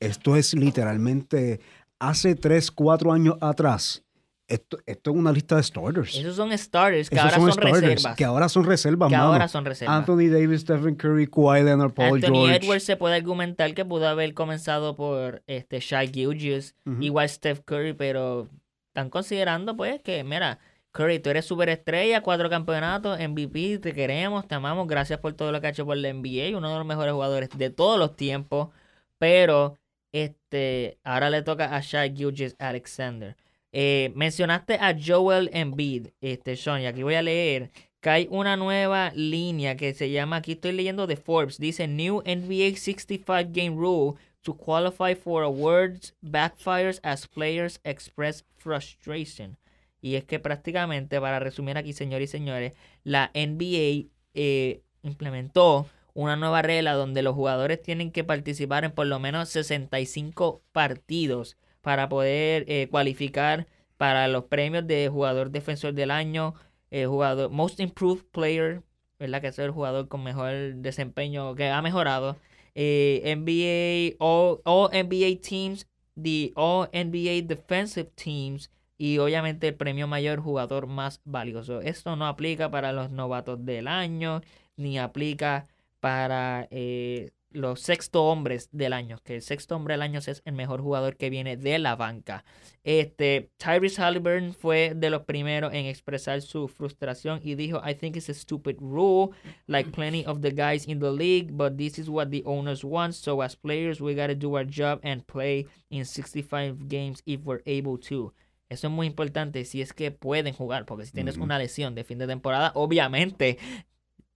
esto 0.00 0.34
es 0.34 0.52
literalmente 0.54 1.60
hace 2.00 2.34
3, 2.34 2.72
4 2.72 3.12
años 3.12 3.36
atrás 3.40 4.02
esto, 4.48 4.78
esto, 4.86 5.10
es 5.10 5.16
una 5.16 5.30
lista 5.30 5.56
de 5.56 5.62
starters. 5.62 6.16
Esos 6.16 6.36
son 6.36 6.56
starters 6.56 7.10
que 7.10 7.18
ahora 7.18 7.38
son, 7.38 7.56
reservas. 7.56 8.16
Que 8.16 8.24
ahora 8.24 8.48
son 8.48 8.64
reservas, 8.64 9.08
Que 9.08 9.16
ahora 9.16 9.48
son 9.48 9.64
reservas. 9.64 9.96
Anthony 9.96 10.28
Davis, 10.30 10.62
Stephen 10.62 10.94
Curry, 10.96 11.26
Kawhi 11.26 11.62
Leonard, 11.62 11.92
Paul 11.92 12.16
Anthony 12.16 12.46
George. 12.46 12.56
Edwards 12.56 12.84
se 12.84 12.96
puede 12.96 13.16
argumentar 13.16 13.74
que 13.74 13.84
pudo 13.84 14.08
haber 14.08 14.34
comenzado 14.34 14.96
por 14.96 15.42
este 15.46 15.80
Shai 15.80 16.08
Gilgeous, 16.08 16.74
igual 17.00 17.28
Steph 17.28 17.60
Curry, 17.64 17.92
pero 17.92 18.48
están 18.88 19.10
considerando 19.10 19.76
pues 19.76 20.00
que, 20.02 20.24
mira, 20.24 20.58
Curry, 20.92 21.18
tú 21.20 21.30
eres 21.30 21.44
superestrella, 21.44 22.22
cuatro 22.22 22.48
campeonatos, 22.48 23.18
MVP, 23.20 23.78
te 23.78 23.92
queremos, 23.92 24.48
te 24.48 24.54
amamos, 24.54 24.88
gracias 24.88 25.20
por 25.20 25.34
todo 25.34 25.52
lo 25.52 25.60
que 25.60 25.68
ha 25.68 25.70
hecho 25.70 25.84
por 25.84 25.96
la 25.96 26.12
NBA, 26.12 26.56
uno 26.56 26.72
de 26.72 26.78
los 26.78 26.86
mejores 26.86 27.12
jugadores 27.12 27.50
de 27.56 27.70
todos 27.70 27.98
los 27.98 28.16
tiempos, 28.16 28.70
pero 29.18 29.76
este 30.10 30.98
ahora 31.04 31.28
le 31.28 31.42
toca 31.42 31.76
a 31.76 31.80
Shai 31.80 32.16
Gilgeous 32.16 32.56
Alexander. 32.58 33.36
Eh, 33.72 34.12
mencionaste 34.14 34.74
a 34.74 34.96
Joel 34.98 35.50
Embiid, 35.52 36.08
este, 36.20 36.56
Sean, 36.56 36.80
y 36.80 36.86
aquí 36.86 37.02
voy 37.02 37.14
a 37.14 37.22
leer 37.22 37.70
que 38.00 38.10
hay 38.10 38.28
una 38.30 38.56
nueva 38.56 39.12
línea 39.14 39.76
que 39.76 39.92
se 39.92 40.10
llama, 40.10 40.36
aquí 40.36 40.52
estoy 40.52 40.72
leyendo 40.72 41.06
de 41.06 41.16
Forbes, 41.16 41.58
dice 41.58 41.88
New 41.88 42.22
NBA 42.24 42.76
65 42.76 43.32
Game 43.52 43.76
Rule 43.76 44.18
to 44.42 44.56
qualify 44.56 45.14
for 45.14 45.42
awards 45.42 46.14
backfires 46.22 47.00
as 47.02 47.26
players 47.26 47.80
express 47.84 48.44
frustration. 48.56 49.56
Y 50.00 50.14
es 50.14 50.24
que 50.24 50.38
prácticamente, 50.38 51.20
para 51.20 51.40
resumir 51.40 51.76
aquí, 51.76 51.92
señores 51.92 52.30
y 52.30 52.32
señores, 52.32 52.72
la 53.02 53.30
NBA 53.34 54.08
eh, 54.34 54.80
implementó 55.02 55.86
una 56.14 56.36
nueva 56.36 56.62
regla 56.62 56.94
donde 56.94 57.22
los 57.22 57.34
jugadores 57.34 57.82
tienen 57.82 58.12
que 58.12 58.24
participar 58.24 58.84
en 58.84 58.92
por 58.92 59.06
lo 59.06 59.18
menos 59.18 59.48
65 59.48 60.62
partidos 60.72 61.56
para 61.88 62.10
poder 62.10 62.66
eh, 62.68 62.86
cualificar 62.90 63.66
para 63.96 64.28
los 64.28 64.44
premios 64.44 64.86
de 64.86 65.08
jugador 65.08 65.50
defensor 65.50 65.94
del 65.94 66.10
año, 66.10 66.52
eh, 66.90 67.06
jugador 67.06 67.48
Most 67.50 67.80
Improved 67.80 68.26
Player, 68.30 68.82
¿verdad? 69.18 69.40
Que 69.40 69.46
es 69.46 69.58
el 69.58 69.70
jugador 69.70 70.06
con 70.06 70.22
mejor 70.22 70.74
desempeño 70.74 71.54
que 71.54 71.70
ha 71.70 71.80
mejorado. 71.80 72.36
Eh, 72.74 73.22
NBA, 73.24 74.22
all, 74.22 74.60
all 74.64 74.90
NBA 74.92 75.40
Teams, 75.40 75.88
the 76.22 76.52
All 76.56 76.90
NBA 76.92 77.48
Defensive 77.48 78.10
Teams 78.22 78.70
y 78.98 79.16
obviamente 79.16 79.68
el 79.68 79.74
premio 79.74 80.06
mayor 80.06 80.40
jugador 80.40 80.88
más 80.88 81.22
valioso. 81.24 81.80
Esto 81.80 82.16
no 82.16 82.26
aplica 82.26 82.70
para 82.70 82.92
los 82.92 83.10
novatos 83.10 83.64
del 83.64 83.88
año, 83.88 84.42
ni 84.76 84.98
aplica 84.98 85.66
para 86.00 86.68
eh, 86.70 87.30
los 87.50 87.80
sexto 87.80 88.24
hombres 88.24 88.68
del 88.72 88.92
año, 88.92 89.18
que 89.24 89.36
el 89.36 89.42
sexto 89.42 89.76
hombre 89.76 89.94
del 89.94 90.02
año 90.02 90.18
es 90.18 90.42
el 90.44 90.52
mejor 90.52 90.80
jugador 90.80 91.16
que 91.16 91.30
viene 91.30 91.56
de 91.56 91.78
la 91.78 91.96
banca. 91.96 92.44
Este, 92.84 93.50
Tyrese 93.56 94.00
Halliburton 94.02 94.52
fue 94.54 94.92
de 94.94 95.10
los 95.10 95.22
primeros 95.22 95.72
en 95.72 95.86
expresar 95.86 96.42
su 96.42 96.68
frustración 96.68 97.40
y 97.42 97.54
dijo, 97.54 97.80
I 97.86 97.94
think 97.94 98.16
it's 98.16 98.28
a 98.28 98.34
stupid 98.34 98.76
rule, 98.80 99.30
like 99.66 99.90
plenty 99.90 100.24
of 100.26 100.40
the 100.40 100.50
guys 100.50 100.86
in 100.86 101.00
the 101.00 101.10
league, 101.10 101.52
but 101.52 101.76
this 101.76 101.98
is 101.98 102.08
what 102.08 102.28
the 102.30 102.42
owners 102.44 102.84
want, 102.84 103.14
so 103.14 103.42
as 103.42 103.56
players 103.56 104.00
we 104.00 104.14
gotta 104.14 104.34
do 104.34 104.54
our 104.56 104.66
job 104.66 105.00
and 105.02 105.26
play 105.26 105.66
in 105.90 106.04
65 106.04 106.88
games 106.88 107.22
if 107.26 107.40
we're 107.44 107.62
able 107.66 107.98
to. 107.98 108.32
Eso 108.68 108.88
es 108.88 108.92
muy 108.92 109.06
importante 109.06 109.64
si 109.64 109.80
es 109.80 109.94
que 109.94 110.10
pueden 110.10 110.52
jugar, 110.52 110.84
porque 110.84 111.06
si 111.06 111.12
tienes 111.12 111.38
una 111.38 111.58
lesión 111.58 111.94
de 111.94 112.04
fin 112.04 112.18
de 112.18 112.26
temporada, 112.26 112.72
obviamente 112.74 113.56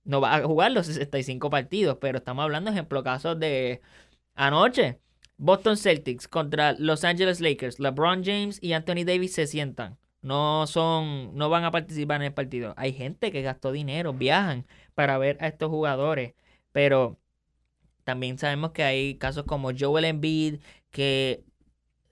no 0.05 0.21
va 0.21 0.37
a 0.37 0.43
jugar 0.43 0.73
los 0.73 0.87
65 0.87 1.51
partidos, 1.51 1.99
pero 2.01 2.19
estamos 2.19 2.43
hablando, 2.43 2.71
ejemplo, 2.71 3.03
casos 3.03 3.39
de 3.39 3.81
anoche. 4.35 4.99
Boston 5.39 5.77
Celtics 5.77 6.29
contra 6.29 6.73
Los 6.79 7.05
Angeles 7.05 7.41
Lakers. 7.41 7.81
LeBron 7.81 8.23
James 8.25 8.59
y 8.63 8.75
Anthony 8.75 9.05
Davis 9.05 9.35
se 9.35 9.47
sientan. 9.47 9.99
No 10.21 10.69
son, 10.69 11.35
no 11.37 11.51
van 11.51 11.65
a 11.65 11.73
participar 11.73 12.21
en 12.21 12.27
el 12.29 12.35
partido. 12.35 12.75
Hay 12.77 12.93
gente 12.93 13.33
que 13.33 13.43
gastó 13.43 13.73
dinero, 13.73 14.13
viajan 14.13 14.67
para 14.95 15.19
ver 15.19 15.37
a 15.41 15.49
estos 15.49 15.69
jugadores. 15.69 16.35
Pero 16.71 17.19
también 18.05 18.39
sabemos 18.39 18.71
que 18.71 18.85
hay 18.85 19.17
casos 19.17 19.45
como 19.45 19.71
Joel 19.77 20.05
Embiid, 20.05 20.61
que 20.91 21.45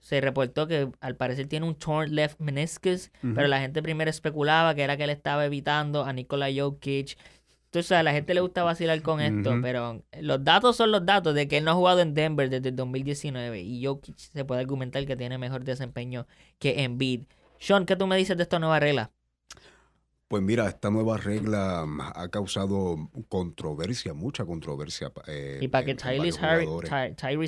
se 0.01 0.19
reportó 0.19 0.67
que 0.67 0.89
al 0.99 1.15
parecer 1.15 1.47
tiene 1.47 1.65
un 1.65 1.75
torn 1.75 2.13
left 2.13 2.39
meniscus, 2.39 3.11
pero 3.21 3.47
la 3.47 3.61
gente 3.61 3.83
primero 3.83 4.09
especulaba 4.09 4.73
que 4.75 4.81
era 4.81 4.97
que 4.97 5.03
él 5.03 5.09
estaba 5.11 5.45
evitando 5.45 6.03
a 6.03 6.11
Nikola 6.11 6.47
Jokic 6.53 7.17
entonces 7.71 7.93
a 7.93 8.03
la 8.03 8.11
gente 8.11 8.33
le 8.33 8.41
gusta 8.41 8.63
vacilar 8.63 9.01
con 9.01 9.21
esto, 9.21 9.53
pero 9.61 10.03
los 10.19 10.43
datos 10.43 10.75
son 10.75 10.91
los 10.91 11.05
datos 11.05 11.33
de 11.33 11.47
que 11.47 11.55
él 11.55 11.63
no 11.63 11.71
ha 11.71 11.75
jugado 11.75 12.01
en 12.01 12.13
Denver 12.13 12.49
desde 12.49 12.67
el 12.67 12.75
2019 12.75 13.61
y 13.61 13.85
Jokic 13.85 14.17
se 14.17 14.43
puede 14.43 14.59
argumentar 14.59 15.05
que 15.05 15.15
tiene 15.15 15.37
mejor 15.37 15.63
desempeño 15.63 16.27
que 16.59 16.83
Embiid. 16.83 17.21
Sean, 17.59 17.85
¿qué 17.85 17.95
tú 17.95 18.07
me 18.07 18.17
dices 18.17 18.35
de 18.35 18.43
esta 18.43 18.59
nueva 18.59 18.81
regla? 18.81 19.11
Pues 20.27 20.43
mira, 20.43 20.67
esta 20.67 20.89
nueva 20.89 21.15
regla 21.15 21.85
ha 22.13 22.27
causado 22.27 23.09
controversia, 23.29 24.13
mucha 24.13 24.43
controversia. 24.43 25.09
Eh, 25.27 25.59
y 25.61 25.69
para 25.69 25.85
que 25.85 25.95
Tyrese, 25.95 26.41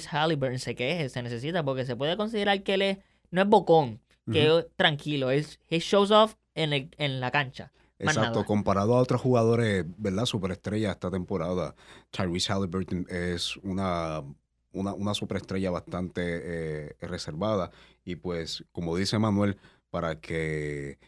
Halliburton 0.10 0.60
se 0.60 0.76
queje, 0.76 1.10
se 1.10 1.22
necesita, 1.22 1.64
porque 1.66 1.84
se 1.84 1.98
puede 1.98 2.16
considerar 2.16 2.64
que 2.64 2.76
él 2.76 3.04
no 3.30 3.42
es 3.42 3.48
bocón, 3.50 4.00
que 4.32 4.48
es 4.48 4.68
tranquilo, 4.78 5.32
es, 5.32 5.60
he 5.70 5.80
shows 5.80 6.12
off 6.12 6.36
en, 6.56 6.72
el, 6.72 6.96
en 6.98 7.20
la 7.20 7.30
cancha. 7.30 7.74
Exacto, 8.04 8.46
comparado 8.46 8.96
a 8.96 9.02
otros 9.02 9.22
jugadores, 9.22 9.86
¿verdad? 9.98 10.26
Superestrella 10.26 10.92
esta 10.92 11.10
temporada, 11.12 11.76
Tyrese 12.12 12.54
Halliburton 12.54 13.06
es 13.10 13.58
una, 13.58 14.24
una, 14.72 15.14
superestrella 15.14 15.72
bastante 15.72 16.22
eh, 16.24 16.96
reservada. 17.02 17.72
Y 18.04 18.16
pues, 18.16 18.66
como 18.72 18.96
dice 18.96 19.20
Manuel, 19.20 19.58
para 19.90 20.20
que 20.20 21.00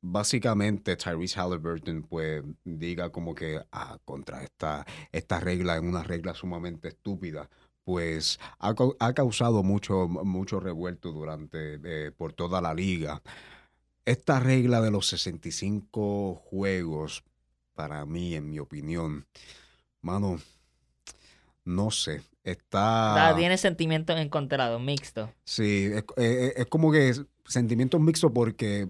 básicamente 0.00 0.96
Tyrese 0.96 1.40
Halliburton 1.40 2.02
pues 2.02 2.42
diga 2.64 3.10
como 3.10 3.34
que 3.34 3.60
ah, 3.72 3.98
contra 4.04 4.42
esta, 4.42 4.86
esta 5.12 5.40
regla, 5.40 5.76
en 5.76 5.88
una 5.88 6.02
regla 6.02 6.34
sumamente 6.34 6.88
estúpida, 6.88 7.48
pues 7.84 8.40
ha, 8.58 8.74
ha 8.98 9.12
causado 9.14 9.62
mucho, 9.62 10.08
mucho 10.08 10.58
revuelto 10.60 11.12
durante, 11.12 11.80
eh, 11.84 12.10
por 12.10 12.32
toda 12.32 12.60
la 12.60 12.74
liga. 12.74 13.22
Esta 14.06 14.38
regla 14.38 14.80
de 14.80 14.90
los 14.90 15.08
65 15.08 16.36
juegos, 16.36 17.24
para 17.74 18.06
mí, 18.06 18.34
en 18.34 18.48
mi 18.48 18.60
opinión, 18.60 19.26
mano, 20.00 20.38
no 21.64 21.90
sé, 21.90 22.22
está... 22.44 23.34
tiene 23.36 23.58
sentimientos 23.58 24.18
encontrados, 24.18 24.80
mixtos. 24.80 25.28
Sí, 25.44 25.90
es, 26.16 26.66
como 26.66 26.92
que 26.92 27.14
sentimientos 27.46 28.00
mixtos 28.00 28.30
porque 28.32 28.88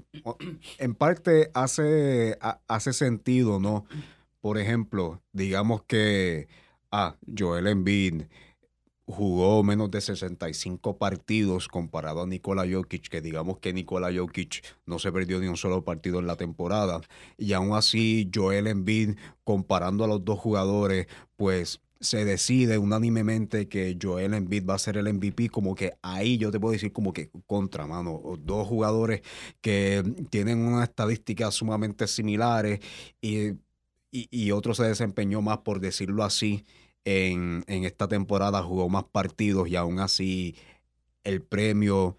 en 0.79 0.95
parte 0.95 1.51
hace, 1.55 2.39
hace 2.69 2.93
sentido, 2.93 3.59
¿no? 3.59 3.87
Por 4.43 4.59
ejemplo, 4.59 5.23
digamos 5.33 5.83
que, 5.85 6.47
ah, 6.93 7.17
Joel 7.37 7.69
Embiid 7.69 8.25
jugó 9.07 9.63
menos 9.63 9.91
de 9.91 10.01
65 10.01 10.99
partidos 10.99 11.69
comparado 11.69 12.23
a 12.23 12.27
Nikola 12.27 12.65
Jokic, 12.71 13.09
que 13.09 13.21
digamos 13.21 13.59
que 13.59 13.73
Nikola 13.73 14.11
Jokic 14.15 14.65
no 14.85 14.99
se 14.99 15.13
perdió 15.13 15.41
ni 15.41 15.47
un 15.47 15.57
solo 15.57 15.85
partido 15.85 16.19
en 16.19 16.27
la 16.27 16.37
temporada. 16.37 17.01
Y 17.39 17.53
aún 17.53 17.75
así, 17.75 18.29
Joel 18.35 18.67
Embiid, 18.67 19.17
comparando 19.45 20.05
a 20.05 20.09
los 20.09 20.25
dos 20.25 20.41
jugadores, 20.41 21.07
pues 21.37 21.81
se 22.01 22.25
decide 22.25 22.79
unánimemente 22.79 23.69
que 23.69 23.97
Joel 24.01 24.35
Embiid 24.35 24.67
va 24.69 24.75
a 24.75 24.79
ser 24.79 24.97
el 24.97 25.13
MVP, 25.13 25.49
como 25.51 25.75
que 25.75 25.95
ahí 26.03 26.37
yo 26.37 26.51
te 26.51 26.61
puedo 26.61 26.73
decir 26.73 26.93
como 26.93 27.13
que 27.13 27.31
contra, 27.47 27.87
mano, 27.87 28.21
dos 28.41 28.67
jugadores 28.67 29.23
que 29.61 30.03
tienen 30.31 30.59
unas 30.59 30.89
estadísticas 30.89 31.55
sumamente 31.55 32.07
similares 32.07 32.81
y, 33.21 33.51
y, 34.11 34.29
y 34.31 34.51
otro 34.53 34.75
se 34.75 34.85
desempeñó 34.85 35.43
más, 35.43 35.59
por 35.59 35.81
decirlo 35.81 36.25
así, 36.25 36.65
en, 37.07 37.65
esta 37.69 38.09
temporada 38.09 38.63
jugó 38.63 38.89
más 38.89 39.05
partidos 39.05 39.69
y 39.69 39.77
aún 39.77 40.01
así 40.01 40.57
el 41.23 41.41
premio 41.41 42.19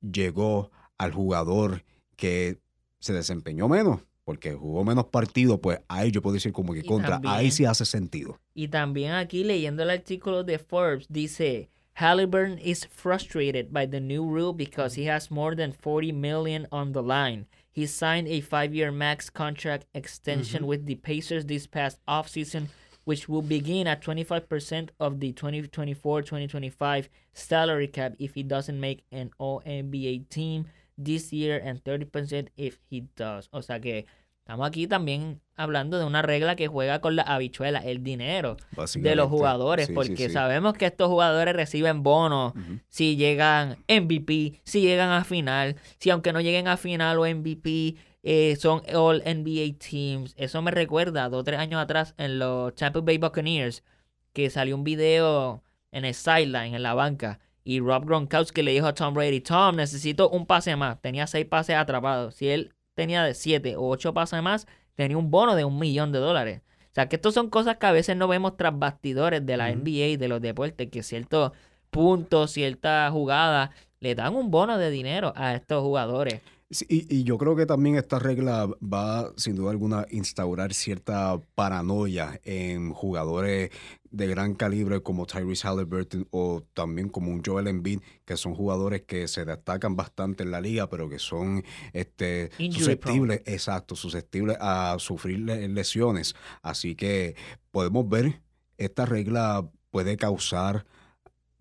llegó 0.00 0.72
al 0.98 1.12
jugador 1.12 1.84
que 2.16 2.58
se 2.98 3.12
desempeñó 3.12 3.68
menos, 3.68 4.00
porque 4.24 4.52
jugó 4.54 4.84
menos 4.84 5.06
partidos, 5.06 5.60
pues 5.60 5.80
ahí 5.86 6.10
yo 6.10 6.22
puedo 6.22 6.34
decir 6.34 6.52
como 6.52 6.74
que 6.74 6.82
contra, 6.82 7.20
ahí 7.24 7.52
sí 7.52 7.64
hace 7.64 7.84
sentido. 7.84 8.40
Y 8.52 8.68
también 8.68 9.12
aquí 9.12 9.44
leyendo 9.44 9.84
el 9.84 9.90
artículo 9.90 10.42
de 10.42 10.58
Forbes 10.58 11.06
dice, 11.08 11.70
Halliburton 11.94 12.58
is 12.58 12.84
frustrated 12.84 13.72
by 13.72 13.86
the 13.86 14.00
new 14.00 14.24
rule 14.24 14.52
because 14.52 15.00
he 15.00 15.08
has 15.08 15.30
more 15.30 15.54
than 15.54 15.72
40 15.72 16.12
million 16.12 16.66
on 16.72 16.92
the 16.92 17.02
line. 17.02 17.46
He 17.72 17.86
signed 17.86 18.26
a 18.26 18.40
five-year 18.40 18.90
max 18.90 19.30
contract 19.30 19.86
extension 19.94 20.66
with 20.66 20.86
the 20.86 20.96
Pacers 20.96 21.46
this 21.46 21.66
past 21.68 22.00
offseason 22.08 22.68
which 23.06 23.28
will 23.28 23.40
begin 23.40 23.86
at 23.86 24.02
25% 24.02 24.90
of 24.98 25.20
the 25.20 25.32
2024-2025 25.32 27.08
salary 27.32 27.88
cap 27.88 28.14
if 28.18 28.34
he 28.34 28.42
doesn't 28.42 28.78
make 28.78 29.04
an 29.10 29.30
All-NBA 29.38 30.28
team 30.28 30.66
this 30.98 31.32
year 31.32 31.58
and 31.64 31.82
30% 31.84 32.48
if 32.56 32.78
he 32.90 33.04
does. 33.16 33.48
O 33.52 33.62
sea 33.62 33.80
que 33.80 34.06
estamos 34.40 34.66
aquí 34.66 34.88
también 34.88 35.40
hablando 35.56 35.98
de 35.98 36.04
una 36.04 36.22
regla 36.22 36.56
que 36.56 36.66
juega 36.66 37.00
con 37.00 37.14
la 37.16 37.22
habichuela, 37.22 37.78
el 37.78 38.02
dinero 38.02 38.56
de 38.96 39.14
los 39.14 39.28
jugadores, 39.28 39.88
porque 39.94 40.28
sabemos 40.28 40.74
que 40.74 40.86
estos 40.86 41.08
jugadores 41.08 41.54
reciben 41.54 42.02
bonos 42.02 42.54
si 42.88 43.16
llegan 43.16 43.78
MVP, 43.88 44.60
si 44.64 44.80
llegan 44.80 45.10
a 45.10 45.24
final, 45.24 45.76
si 45.98 46.10
aunque 46.10 46.32
no 46.32 46.40
lleguen 46.40 46.66
a 46.66 46.76
final 46.76 47.18
o 47.18 47.26
MVP, 47.26 47.94
eh, 48.28 48.56
son 48.56 48.82
All 48.92 49.22
NBA 49.24 49.78
Teams. 49.78 50.34
Eso 50.36 50.60
me 50.60 50.72
recuerda 50.72 51.28
dos 51.28 51.42
o 51.42 51.44
tres 51.44 51.60
años 51.60 51.80
atrás 51.80 52.12
en 52.18 52.40
los 52.40 52.74
Tampa 52.74 53.00
Bay 53.00 53.18
Buccaneers, 53.18 53.84
que 54.32 54.50
salió 54.50 54.74
un 54.74 54.82
video 54.82 55.62
en 55.92 56.04
el 56.04 56.12
sideline, 56.12 56.74
en 56.74 56.82
la 56.82 56.94
banca, 56.94 57.38
y 57.62 57.78
Rob 57.78 58.04
Gronkowski 58.04 58.62
le 58.62 58.72
dijo 58.72 58.88
a 58.88 58.94
Tom 58.94 59.14
Brady, 59.14 59.40
Tom, 59.40 59.76
necesito 59.76 60.28
un 60.28 60.44
pase 60.44 60.74
más. 60.74 61.00
Tenía 61.00 61.28
seis 61.28 61.46
pases 61.46 61.76
atrapados. 61.76 62.34
Si 62.34 62.48
él 62.48 62.74
tenía 62.94 63.22
de 63.22 63.34
siete 63.34 63.76
o 63.76 63.88
ocho 63.88 64.12
pases 64.12 64.42
más, 64.42 64.66
tenía 64.96 65.16
un 65.16 65.30
bono 65.30 65.54
de 65.54 65.64
un 65.64 65.78
millón 65.78 66.10
de 66.10 66.18
dólares. 66.18 66.62
O 66.90 66.94
sea, 66.94 67.08
que 67.08 67.16
estas 67.16 67.32
son 67.32 67.48
cosas 67.48 67.76
que 67.76 67.86
a 67.86 67.92
veces 67.92 68.16
no 68.16 68.26
vemos 68.26 68.56
tras 68.56 68.76
bastidores 68.76 69.46
de 69.46 69.56
la 69.56 69.72
NBA 69.72 70.06
y 70.06 70.16
de 70.16 70.26
los 70.26 70.40
deportes, 70.40 70.90
que 70.90 71.04
ciertos 71.04 71.52
puntos, 71.90 72.50
cierta 72.50 73.08
jugada, 73.12 73.70
le 74.00 74.16
dan 74.16 74.34
un 74.34 74.50
bono 74.50 74.78
de 74.78 74.90
dinero 74.90 75.32
a 75.36 75.54
estos 75.54 75.82
jugadores. 75.82 76.40
Y, 76.68 77.22
yo 77.22 77.38
creo 77.38 77.54
que 77.54 77.64
también 77.64 77.94
esta 77.94 78.18
regla 78.18 78.68
va, 78.82 79.32
sin 79.36 79.54
duda 79.54 79.70
alguna, 79.70 80.00
a 80.00 80.06
instaurar 80.10 80.74
cierta 80.74 81.40
paranoia 81.54 82.40
en 82.44 82.92
jugadores 82.92 83.70
de 84.10 84.26
gran 84.26 84.54
calibre 84.54 85.00
como 85.00 85.26
Tyrese 85.26 85.68
Halliburton 85.68 86.26
o 86.30 86.64
también 86.74 87.08
como 87.08 87.30
un 87.30 87.42
Joel 87.44 87.68
Embiid, 87.68 88.00
que 88.24 88.36
son 88.36 88.54
jugadores 88.54 89.02
que 89.02 89.28
se 89.28 89.44
destacan 89.44 89.94
bastante 89.94 90.42
en 90.42 90.50
la 90.50 90.60
liga, 90.60 90.88
pero 90.88 91.08
que 91.08 91.20
son 91.20 91.62
este, 91.92 92.50
susceptibles, 92.70 93.42
exacto, 93.46 93.94
susceptibles 93.94 94.56
a 94.60 94.96
sufrir 94.98 95.38
lesiones. 95.38 96.34
Así 96.62 96.96
que 96.96 97.36
podemos 97.70 98.08
ver, 98.08 98.40
esta 98.76 99.06
regla 99.06 99.68
puede 99.90 100.16
causar 100.16 100.84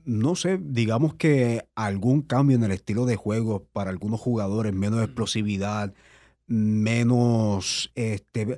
no 0.06 0.36
sé, 0.36 0.60
digamos 0.62 1.16
que 1.16 1.68
algún 1.76 2.22
cambio 2.22 2.56
en 2.56 2.64
el 2.64 2.72
estilo 2.72 3.06
de 3.06 3.16
juego 3.16 3.66
para 3.74 3.90
algunos 3.90 4.20
jugadores, 4.20 4.74
menos 4.74 5.04
explosividad, 5.04 5.94
menos, 6.48 7.92
este, 7.96 8.58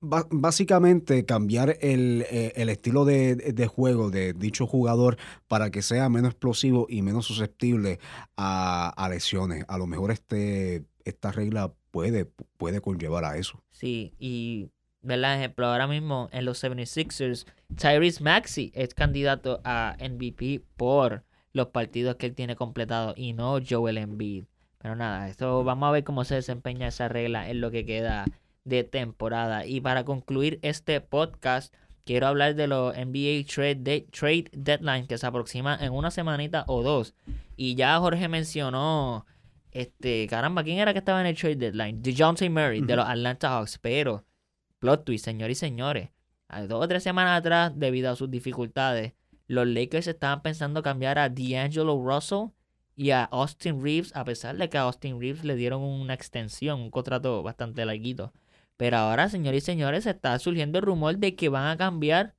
básicamente 0.00 1.24
cambiar 1.24 1.76
el, 1.80 2.24
eh, 2.30 2.52
estilo 2.56 3.04
de, 3.04 3.66
juego 3.66 4.10
de 4.10 4.32
dicho 4.32 4.66
jugador 4.66 5.16
para 5.48 5.70
que 5.70 5.82
sea 5.82 6.08
menos 6.08 6.30
explosivo 6.30 6.86
y 6.88 7.02
menos 7.02 7.26
susceptible 7.26 7.98
a, 8.36 9.08
lesiones. 9.10 9.64
A 9.68 9.78
lo 9.78 9.86
mejor 9.86 10.12
este, 10.12 10.84
esta 11.04 11.32
regla 11.32 11.72
puede, 11.90 12.26
puede 12.56 12.80
conllevar 12.80 13.24
a 13.24 13.36
eso. 13.38 13.60
Sí, 13.72 14.14
y 14.18 14.70
¿verdad? 15.02 15.38
Ejemplo, 15.38 15.66
ahora 15.66 15.86
mismo 15.86 16.28
en 16.32 16.44
los 16.44 16.62
76ers, 16.62 17.46
Tyrese 17.76 18.22
Maxey 18.22 18.72
es 18.74 18.94
candidato 18.94 19.60
a 19.64 19.96
MVP 20.00 20.62
por 20.76 21.24
los 21.52 21.68
partidos 21.68 22.16
que 22.16 22.26
él 22.26 22.34
tiene 22.34 22.56
completado 22.56 23.14
y 23.16 23.32
no 23.32 23.58
Joel 23.66 23.98
Embiid. 23.98 24.44
Pero 24.78 24.94
nada, 24.94 25.28
esto 25.28 25.64
vamos 25.64 25.88
a 25.88 25.92
ver 25.92 26.04
cómo 26.04 26.24
se 26.24 26.36
desempeña 26.36 26.88
esa 26.88 27.08
regla 27.08 27.50
en 27.50 27.60
lo 27.60 27.70
que 27.70 27.84
queda 27.84 28.26
de 28.64 28.84
temporada. 28.84 29.66
Y 29.66 29.80
para 29.80 30.04
concluir 30.04 30.58
este 30.62 31.00
podcast, 31.00 31.74
quiero 32.04 32.28
hablar 32.28 32.54
de 32.54 32.68
los 32.68 32.96
NBA 32.96 33.44
Trade, 33.52 34.06
Trade 34.12 34.50
Deadline 34.52 35.06
que 35.06 35.18
se 35.18 35.26
aproxima 35.26 35.76
en 35.80 35.92
una 35.92 36.10
semanita 36.10 36.64
o 36.68 36.82
dos. 36.82 37.14
Y 37.56 37.74
ya 37.74 37.98
Jorge 37.98 38.28
mencionó, 38.28 39.26
este, 39.72 40.26
caramba, 40.28 40.62
¿quién 40.62 40.78
era 40.78 40.92
que 40.92 41.00
estaba 41.00 41.20
en 41.20 41.26
el 41.26 41.36
Trade 41.36 41.56
Deadline? 41.56 42.02
DeJounte 42.02 42.48
Murray 42.48 42.82
de 42.82 42.96
los 42.96 43.06
Atlanta 43.06 43.50
Hawks, 43.50 43.78
pero 43.78 44.24
Plot 44.78 45.04
twist, 45.04 45.24
señores 45.24 45.58
y 45.58 45.60
señores. 45.60 46.10
A 46.48 46.62
dos 46.62 46.84
o 46.84 46.88
tres 46.88 47.02
semanas 47.02 47.38
atrás, 47.38 47.72
debido 47.76 48.10
a 48.10 48.16
sus 48.16 48.30
dificultades, 48.30 49.12
los 49.46 49.66
Lakers 49.66 50.06
estaban 50.06 50.42
pensando 50.42 50.82
cambiar 50.82 51.18
a 51.18 51.28
D'Angelo 51.28 52.00
Russell 52.02 52.50
y 52.94 53.10
a 53.10 53.24
Austin 53.24 53.82
Reeves, 53.82 54.14
a 54.14 54.24
pesar 54.24 54.56
de 54.56 54.68
que 54.68 54.78
a 54.78 54.82
Austin 54.82 55.20
Reeves 55.20 55.44
le 55.44 55.56
dieron 55.56 55.82
una 55.82 56.14
extensión, 56.14 56.80
un 56.80 56.90
contrato 56.90 57.42
bastante 57.42 57.84
larguito. 57.84 58.32
Pero 58.76 58.96
ahora, 58.98 59.28
señores 59.28 59.64
y 59.64 59.66
señores, 59.66 60.06
está 60.06 60.38
surgiendo 60.38 60.78
el 60.78 60.84
rumor 60.84 61.18
de 61.18 61.34
que 61.34 61.48
van 61.48 61.66
a 61.68 61.76
cambiar 61.76 62.34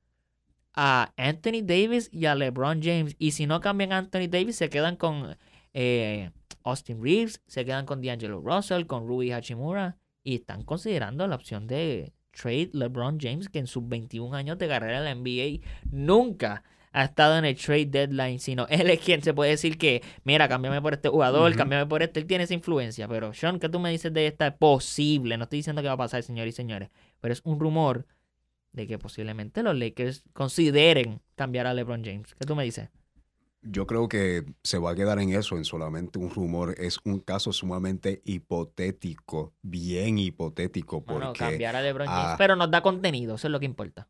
a 0.74 1.12
Anthony 1.16 1.62
Davis 1.62 2.08
y 2.12 2.26
a 2.26 2.34
LeBron 2.34 2.82
James. 2.82 3.14
Y 3.18 3.32
si 3.32 3.46
no 3.46 3.60
cambian 3.60 3.92
a 3.92 3.98
Anthony 3.98 4.28
Davis, 4.28 4.56
se 4.56 4.70
quedan 4.70 4.96
con 4.96 5.36
eh, 5.74 6.30
Austin 6.64 7.02
Reeves, 7.02 7.42
se 7.46 7.64
quedan 7.64 7.86
con 7.86 8.00
D'Angelo 8.00 8.40
Russell, 8.40 8.86
con 8.86 9.06
Ruby 9.06 9.32
Hachimura. 9.32 9.98
Y 10.22 10.36
están 10.36 10.64
considerando 10.64 11.26
la 11.26 11.36
opción 11.36 11.66
de 11.66 12.12
trade 12.30 12.70
LeBron 12.72 13.18
James, 13.20 13.48
que 13.48 13.58
en 13.58 13.66
sus 13.66 13.86
21 13.88 14.34
años 14.34 14.58
de 14.58 14.68
carrera 14.68 14.98
en 14.98 15.04
la 15.04 15.14
NBA 15.14 15.66
nunca 15.90 16.62
ha 16.92 17.04
estado 17.04 17.38
en 17.38 17.44
el 17.44 17.56
trade 17.56 17.86
deadline, 17.86 18.40
sino 18.40 18.66
él 18.68 18.90
es 18.90 19.00
quien 19.00 19.22
se 19.22 19.32
puede 19.32 19.50
decir 19.50 19.78
que, 19.78 20.02
mira, 20.24 20.48
cámbiame 20.48 20.82
por 20.82 20.94
este 20.94 21.08
jugador, 21.08 21.54
cámbiame 21.54 21.86
por 21.86 22.02
este, 22.02 22.20
él 22.20 22.26
tiene 22.26 22.44
esa 22.44 22.54
influencia. 22.54 23.06
Pero, 23.06 23.32
Sean, 23.32 23.60
¿qué 23.60 23.68
tú 23.68 23.78
me 23.78 23.90
dices 23.90 24.12
de 24.12 24.26
esta? 24.26 24.56
Posible, 24.56 25.36
no 25.36 25.44
estoy 25.44 25.60
diciendo 25.60 25.82
que 25.82 25.88
va 25.88 25.94
a 25.94 25.98
pasar, 25.98 26.22
señores 26.22 26.54
y 26.54 26.56
señores, 26.56 26.90
pero 27.20 27.32
es 27.32 27.42
un 27.44 27.60
rumor 27.60 28.06
de 28.72 28.86
que 28.86 28.98
posiblemente 28.98 29.62
los 29.62 29.76
Lakers 29.76 30.24
consideren 30.32 31.20
cambiar 31.36 31.66
a 31.66 31.74
LeBron 31.74 32.04
James. 32.04 32.34
¿Qué 32.34 32.44
tú 32.46 32.54
me 32.56 32.64
dices? 32.64 32.88
Yo 33.62 33.86
creo 33.86 34.08
que 34.08 34.44
se 34.62 34.78
va 34.78 34.92
a 34.92 34.94
quedar 34.94 35.18
en 35.18 35.34
eso, 35.34 35.56
en 35.56 35.64
solamente 35.64 36.18
un 36.18 36.30
rumor. 36.30 36.74
Es 36.78 36.98
un 37.04 37.20
caso 37.20 37.52
sumamente 37.52 38.22
hipotético, 38.24 39.52
bien 39.62 40.18
hipotético. 40.18 41.04
Porque, 41.04 41.18
bueno, 41.18 41.32
cambiar 41.34 41.76
a 41.76 41.82
LeBron 41.82 42.06
James, 42.06 42.36
pero 42.38 42.56
nos 42.56 42.70
da 42.70 42.82
contenido, 42.82 43.34
eso 43.34 43.48
es 43.48 43.52
lo 43.52 43.60
que 43.60 43.66
importa. 43.66 44.08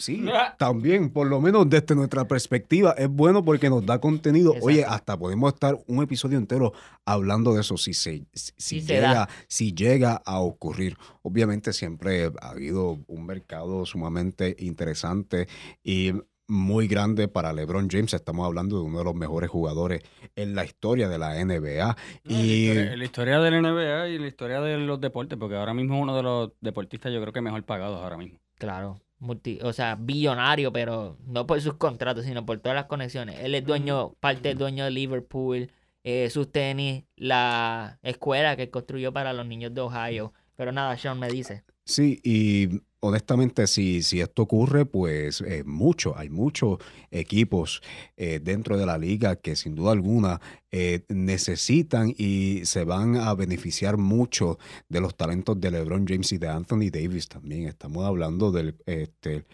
Sí, 0.00 0.24
también, 0.58 1.10
por 1.10 1.26
lo 1.26 1.40
menos 1.40 1.68
desde 1.68 1.94
nuestra 1.94 2.26
perspectiva, 2.26 2.92
es 2.92 3.08
bueno 3.08 3.44
porque 3.44 3.68
nos 3.68 3.84
da 3.84 4.00
contenido. 4.00 4.54
Oye, 4.62 4.84
hasta 4.84 5.18
podemos 5.18 5.52
estar 5.52 5.78
un 5.86 6.02
episodio 6.02 6.38
entero 6.38 6.72
hablando 7.04 7.54
de 7.54 7.60
eso 7.60 7.76
si, 7.76 7.92
se, 7.92 8.24
si, 8.32 8.80
llega, 8.80 9.28
si 9.46 9.74
llega 9.74 10.22
a 10.24 10.40
ocurrir. 10.40 10.96
Obviamente 11.22 11.72
siempre 11.74 12.32
ha 12.40 12.48
habido 12.48 12.98
un 13.06 13.26
mercado 13.26 13.84
sumamente 13.84 14.56
interesante 14.58 15.48
y 15.84 16.12
muy 16.50 16.88
grande 16.88 17.28
para 17.28 17.52
LeBron 17.52 17.88
James. 17.88 18.12
Estamos 18.12 18.44
hablando 18.44 18.76
de 18.76 18.82
uno 18.82 18.98
de 18.98 19.04
los 19.04 19.14
mejores 19.14 19.48
jugadores 19.48 20.02
en 20.36 20.54
la 20.54 20.64
historia 20.64 21.08
de 21.08 21.18
la 21.18 21.42
NBA. 21.42 21.96
y 22.24 22.68
en 22.68 22.98
la 22.98 23.04
historia, 23.04 23.40
de 23.40 23.50
la 23.50 23.60
NBA 23.60 24.08
y 24.08 24.16
en 24.16 24.22
la 24.22 24.28
historia 24.28 24.60
de 24.60 24.76
los 24.78 25.00
deportes, 25.00 25.38
porque 25.38 25.56
ahora 25.56 25.72
mismo 25.72 25.96
es 25.96 26.02
uno 26.02 26.16
de 26.16 26.22
los 26.22 26.50
deportistas 26.60 27.12
yo 27.12 27.20
creo 27.20 27.32
que 27.32 27.40
mejor 27.40 27.62
pagados 27.62 28.02
ahora 28.02 28.16
mismo. 28.16 28.38
Claro. 28.56 29.00
Multi, 29.20 29.58
o 29.62 29.72
sea, 29.72 29.96
billonario, 29.96 30.72
pero 30.72 31.18
no 31.26 31.46
por 31.46 31.60
sus 31.60 31.74
contratos, 31.74 32.24
sino 32.24 32.44
por 32.46 32.58
todas 32.58 32.74
las 32.74 32.86
conexiones. 32.86 33.38
Él 33.40 33.54
es 33.54 33.64
dueño, 33.64 34.14
parte 34.18 34.48
del 34.48 34.58
dueño 34.58 34.84
de 34.84 34.90
Liverpool, 34.90 35.70
eh, 36.04 36.30
sus 36.30 36.50
tenis, 36.50 37.04
la 37.16 37.98
escuela 38.02 38.56
que 38.56 38.70
construyó 38.70 39.12
para 39.12 39.34
los 39.34 39.46
niños 39.46 39.74
de 39.74 39.82
Ohio. 39.82 40.32
Pero 40.56 40.72
nada, 40.72 40.96
Sean 40.96 41.18
me 41.18 41.28
dice. 41.28 41.64
Sí, 41.84 42.20
y 42.22 42.80
honestamente, 43.00 43.66
si, 43.66 44.02
si 44.02 44.20
esto 44.20 44.42
ocurre, 44.42 44.86
pues 44.86 45.40
eh, 45.40 45.64
mucho, 45.64 46.16
hay 46.16 46.28
muchos 46.28 46.78
equipos 47.10 47.82
eh, 48.16 48.40
dentro 48.42 48.76
de 48.76 48.86
la 48.86 48.98
liga 48.98 49.36
que 49.36 49.56
sin 49.56 49.74
duda 49.74 49.92
alguna 49.92 50.40
eh, 50.70 51.04
necesitan 51.08 52.14
y 52.16 52.60
se 52.64 52.84
van 52.84 53.16
a 53.16 53.34
beneficiar 53.34 53.96
mucho 53.96 54.58
de 54.88 55.00
los 55.00 55.16
talentos 55.16 55.60
de 55.60 55.70
LeBron 55.70 56.06
James 56.06 56.32
y 56.32 56.38
de 56.38 56.48
Anthony 56.48 56.90
Davis 56.92 57.28
también. 57.28 57.66
Estamos 57.66 58.04
hablando 58.06 58.52
del 58.52 58.76
este, 58.86 59.46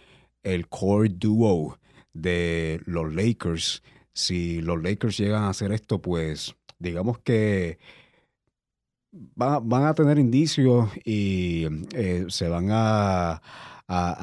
el 0.43 0.69
core 0.69 1.11
duo 1.11 1.79
de 2.13 2.81
los 2.85 3.13
Lakers. 3.15 3.83
Si 4.13 4.61
los 4.61 4.83
Lakers 4.83 5.19
llegan 5.19 5.45
a 5.45 5.51
hacer 5.51 5.73
esto, 5.73 6.01
pues 6.01 6.57
digamos 6.79 7.19
que 7.21 7.79
van, 9.35 9.85
a 9.85 9.95
tener 9.95 10.19
indicios 10.19 10.91
y 11.05 11.67
eh, 11.95 12.27
se 12.29 12.49
van 12.49 12.69
a, 12.71 13.41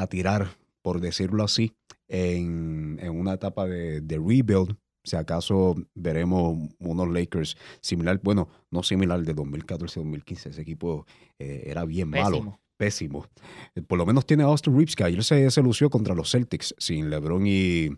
tirar, 0.09 0.57
por 0.81 0.99
decirlo 0.99 1.43
así, 1.43 1.73
en, 2.07 2.99
una 3.09 3.33
etapa 3.33 3.65
de, 3.67 4.01
rebuild. 4.09 4.75
Si 5.05 5.17
acaso 5.17 5.75
veremos 5.95 6.57
unos 6.79 7.09
Lakers 7.09 7.57
similar, 7.81 8.21
bueno, 8.23 8.47
no 8.71 8.83
similar 8.83 9.21
de 9.21 9.35
2014-2015, 9.35 10.45
ese 10.47 10.61
equipo 10.61 11.05
eh, 11.39 11.63
era 11.65 11.83
bien 11.83 12.09
malo 12.09 12.57
pésimo. 12.77 13.27
Eh, 13.75 13.81
por 13.81 13.97
lo 13.97 14.05
menos 14.05 14.25
tiene 14.25 14.43
a 14.43 14.47
Austin 14.47 14.75
Reeves, 14.75 14.95
que 14.95 15.03
ayer 15.03 15.23
se, 15.23 15.49
se 15.51 15.61
lució 15.61 15.89
contra 15.89 16.15
los 16.15 16.31
Celtics, 16.31 16.75
sin 16.77 17.09
LeBron 17.09 17.45
y, 17.45 17.89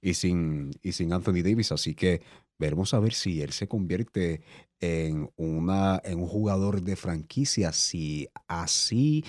y, 0.00 0.14
sin, 0.14 0.70
y 0.82 0.92
sin 0.92 1.12
Anthony 1.12 1.42
Davis. 1.42 1.72
Así 1.72 1.94
que 1.94 2.22
veremos 2.58 2.94
a 2.94 3.00
ver 3.00 3.14
si 3.14 3.42
él 3.42 3.52
se 3.52 3.68
convierte 3.68 4.42
en, 4.80 5.30
una, 5.36 6.00
en 6.04 6.20
un 6.20 6.26
jugador 6.26 6.82
de 6.82 6.96
franquicia, 6.96 7.72
si 7.72 8.28
así, 8.48 9.24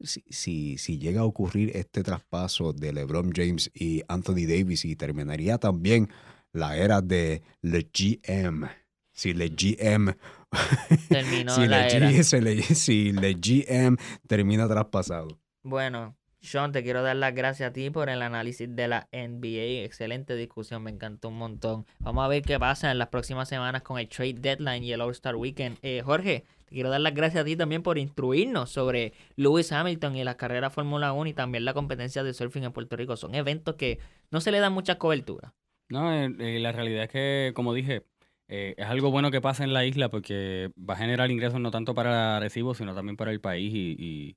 si, 0.00 0.78
si, 0.78 0.98
llega 0.98 1.22
a 1.22 1.24
ocurrir 1.24 1.76
este 1.76 2.02
traspaso 2.02 2.72
de 2.72 2.92
LeBron 2.92 3.32
James 3.34 3.70
y 3.74 4.02
Anthony 4.08 4.46
Davis 4.46 4.84
y 4.84 4.96
terminaría 4.96 5.58
también 5.58 6.08
la 6.52 6.76
era 6.76 7.00
de 7.00 7.42
Le 7.62 7.88
GM. 7.92 8.68
Si 9.12 9.32
Le 9.32 9.48
GM 9.48 10.16
Terminó 11.08 11.54
si, 11.54 11.66
la 11.66 11.88
era. 11.88 12.10
si 12.24 13.12
Le 13.12 13.34
GM 13.34 13.96
termina 14.26 14.68
traspasado. 14.68 15.38
Bueno, 15.62 16.16
sean, 16.44 16.72
te 16.72 16.82
quiero 16.82 17.02
dar 17.02 17.16
las 17.16 17.34
gracias 17.34 17.70
a 17.70 17.72
ti 17.72 17.90
por 17.90 18.08
el 18.08 18.22
análisis 18.22 18.74
de 18.74 18.88
la 18.88 19.08
NBA. 19.12 19.84
Excelente 19.84 20.36
discusión, 20.36 20.82
me 20.82 20.90
encantó 20.90 21.28
un 21.28 21.38
montón. 21.38 21.86
Vamos 21.98 22.24
a 22.24 22.28
ver 22.28 22.42
qué 22.42 22.58
pasa 22.58 22.90
en 22.90 22.98
las 22.98 23.08
próximas 23.08 23.48
semanas 23.48 23.82
con 23.82 23.98
el 23.98 24.08
Trade 24.08 24.34
Deadline 24.34 24.84
y 24.84 24.92
el 24.92 25.00
All-Star 25.00 25.36
Weekend. 25.36 25.78
Eh, 25.82 26.02
Jorge, 26.04 26.44
te 26.66 26.74
quiero 26.74 26.90
dar 26.90 27.00
las 27.00 27.14
gracias 27.14 27.42
a 27.42 27.44
ti 27.44 27.56
también 27.56 27.82
por 27.82 27.98
instruirnos 27.98 28.70
sobre 28.70 29.12
Lewis 29.36 29.72
Hamilton 29.72 30.16
y 30.16 30.24
la 30.24 30.36
carrera 30.36 30.70
Fórmula 30.70 31.12
1 31.12 31.30
y 31.30 31.34
también 31.34 31.64
la 31.64 31.74
competencia 31.74 32.22
de 32.22 32.34
surfing 32.34 32.64
en 32.64 32.72
Puerto 32.72 32.96
Rico. 32.96 33.16
Son 33.16 33.34
eventos 33.34 33.76
que 33.76 33.98
no 34.30 34.40
se 34.40 34.52
le 34.52 34.60
dan 34.60 34.72
mucha 34.72 34.98
cobertura. 34.98 35.54
No, 35.88 36.12
eh, 36.12 36.34
eh, 36.38 36.58
la 36.60 36.72
realidad 36.72 37.04
es 37.04 37.10
que, 37.10 37.52
como 37.54 37.74
dije, 37.74 38.04
es 38.48 38.86
algo 38.86 39.10
bueno 39.10 39.30
que 39.30 39.40
pasa 39.40 39.64
en 39.64 39.72
la 39.72 39.84
isla 39.84 40.10
porque 40.10 40.70
va 40.78 40.94
a 40.94 40.98
generar 40.98 41.30
ingresos 41.30 41.60
no 41.60 41.70
tanto 41.70 41.94
para 41.94 42.38
Recibo, 42.38 42.74
sino 42.74 42.94
también 42.94 43.16
para 43.16 43.32
el 43.32 43.40
país 43.40 43.72
y 43.74 44.36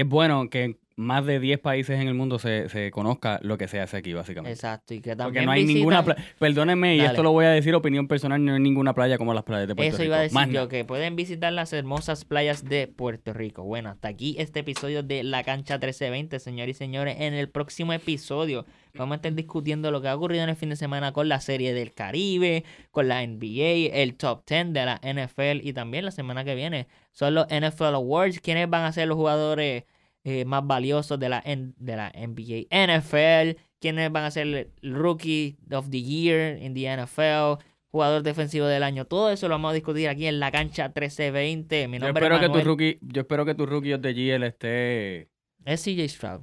es 0.00 0.06
bueno 0.08 0.48
que 0.50 0.76
más 1.02 1.26
de 1.26 1.40
10 1.40 1.60
países 1.60 2.00
en 2.00 2.08
el 2.08 2.14
mundo 2.14 2.38
se, 2.38 2.68
se, 2.68 2.90
conozca 2.90 3.38
lo 3.42 3.58
que 3.58 3.68
se 3.68 3.80
hace 3.80 3.96
aquí, 3.96 4.12
básicamente. 4.12 4.52
Exacto, 4.52 4.94
y 4.94 5.00
que 5.00 5.16
también 5.16 5.44
Porque 5.44 5.46
no 5.46 5.52
hay 5.52 5.64
ninguna 5.64 6.04
playa, 6.04 6.24
perdónenme, 6.38 6.96
y 6.96 7.00
esto 7.00 7.22
lo 7.22 7.32
voy 7.32 7.44
a 7.44 7.50
decir 7.50 7.74
opinión 7.74 8.08
personal, 8.08 8.44
no 8.44 8.54
hay 8.54 8.60
ninguna 8.60 8.94
playa 8.94 9.18
como 9.18 9.34
las 9.34 9.44
playas 9.44 9.68
de 9.68 9.74
Puerto 9.74 9.90
Rico. 9.90 9.96
Eso 9.96 10.04
iba 10.04 10.16
a 10.16 10.20
decir 10.20 10.54
yo, 10.54 10.68
que 10.68 10.84
pueden 10.84 11.16
visitar 11.16 11.52
las 11.52 11.72
hermosas 11.72 12.24
playas 12.24 12.64
de 12.64 12.86
Puerto 12.86 13.32
Rico. 13.32 13.64
Bueno, 13.64 13.90
hasta 13.90 14.08
aquí 14.08 14.36
este 14.38 14.60
episodio 14.60 15.02
de 15.02 15.22
La 15.24 15.44
Cancha 15.44 15.74
1320, 15.74 16.38
señores 16.38 16.76
y 16.76 16.78
señores. 16.78 17.16
En 17.20 17.34
el 17.34 17.48
próximo 17.48 17.92
episodio 17.92 18.64
vamos 18.94 19.14
a 19.14 19.16
estar 19.16 19.34
discutiendo 19.34 19.90
lo 19.90 20.00
que 20.02 20.08
ha 20.08 20.16
ocurrido 20.16 20.44
en 20.44 20.50
el 20.50 20.56
fin 20.56 20.70
de 20.70 20.76
semana 20.76 21.12
con 21.12 21.28
la 21.28 21.40
Serie 21.40 21.74
del 21.74 21.92
Caribe, 21.92 22.64
con 22.90 23.08
la 23.08 23.26
NBA, 23.26 23.94
el 23.94 24.14
Top 24.16 24.44
10 24.46 24.72
de 24.72 24.84
la 24.84 25.00
NFL 25.02 25.66
y 25.66 25.72
también 25.72 26.04
la 26.04 26.10
semana 26.10 26.44
que 26.44 26.54
viene 26.54 26.86
son 27.12 27.34
los 27.34 27.46
NFL 27.46 27.94
Awards. 27.94 28.40
¿Quiénes 28.40 28.68
van 28.68 28.84
a 28.84 28.92
ser 28.92 29.08
los 29.08 29.16
jugadores 29.16 29.84
eh, 30.24 30.44
más 30.44 30.66
valiosos 30.66 31.18
de 31.18 31.28
la, 31.28 31.42
de 31.44 31.96
la 31.96 32.12
NBA, 32.14 32.68
NFL, 32.70 33.60
quiénes 33.80 34.12
van 34.12 34.24
a 34.24 34.30
ser 34.30 34.46
el 34.46 34.94
Rookie 34.94 35.56
of 35.72 35.90
the 35.90 36.02
Year 36.02 36.58
en 36.62 36.74
the 36.74 36.96
NFL, 36.96 37.62
jugador 37.88 38.22
defensivo 38.22 38.66
del 38.66 38.82
año. 38.82 39.04
Todo 39.04 39.30
eso 39.30 39.48
lo 39.48 39.54
vamos 39.54 39.72
a 39.72 39.74
discutir 39.74 40.08
aquí 40.08 40.26
en 40.26 40.40
la 40.40 40.50
cancha 40.50 40.84
1320. 40.84 41.88
Mi 41.88 41.98
nombre 41.98 42.20
yo 42.20 42.26
espero 42.26 42.36
es 42.36 42.40
que 42.40 42.58
tu 42.58 42.64
rookie, 42.64 42.98
yo 43.02 43.20
espero 43.22 43.44
que 43.44 43.54
tu 43.54 43.66
rookie 43.66 43.94
of 43.94 44.00
the 44.00 44.14
year 44.14 44.42
esté 44.44 45.28
es 45.64 45.82
CJ 45.82 46.08
Stroud. 46.08 46.42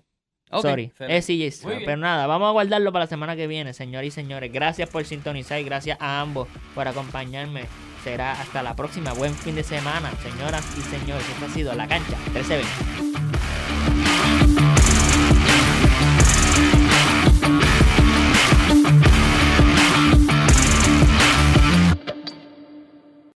Sorry, 0.61 0.91
es 0.99 1.27
CJ 1.27 1.51
Stroud. 1.51 1.81
Pero 1.85 1.97
nada, 1.97 2.25
vamos 2.25 2.49
a 2.49 2.51
guardarlo 2.51 2.91
para 2.91 3.05
la 3.05 3.09
semana 3.09 3.35
que 3.35 3.47
viene, 3.47 3.73
señores 3.73 4.07
y 4.07 4.11
señores. 4.11 4.51
Gracias 4.51 4.89
por 4.89 5.05
sintonizar 5.05 5.59
y 5.59 5.63
gracias 5.63 5.97
a 6.01 6.21
ambos 6.21 6.47
por 6.73 6.87
acompañarme. 6.87 7.65
Será 8.03 8.31
hasta 8.31 8.63
la 8.63 8.75
próxima. 8.75 9.13
Buen 9.13 9.33
fin 9.35 9.55
de 9.55 9.63
semana, 9.63 10.11
señoras 10.23 10.65
y 10.77 10.81
señores. 10.81 11.27
Esto 11.29 11.45
ha 11.45 11.49
sido 11.49 11.73
La 11.75 11.87
Cancha 11.87 12.17
1320. 12.33 13.08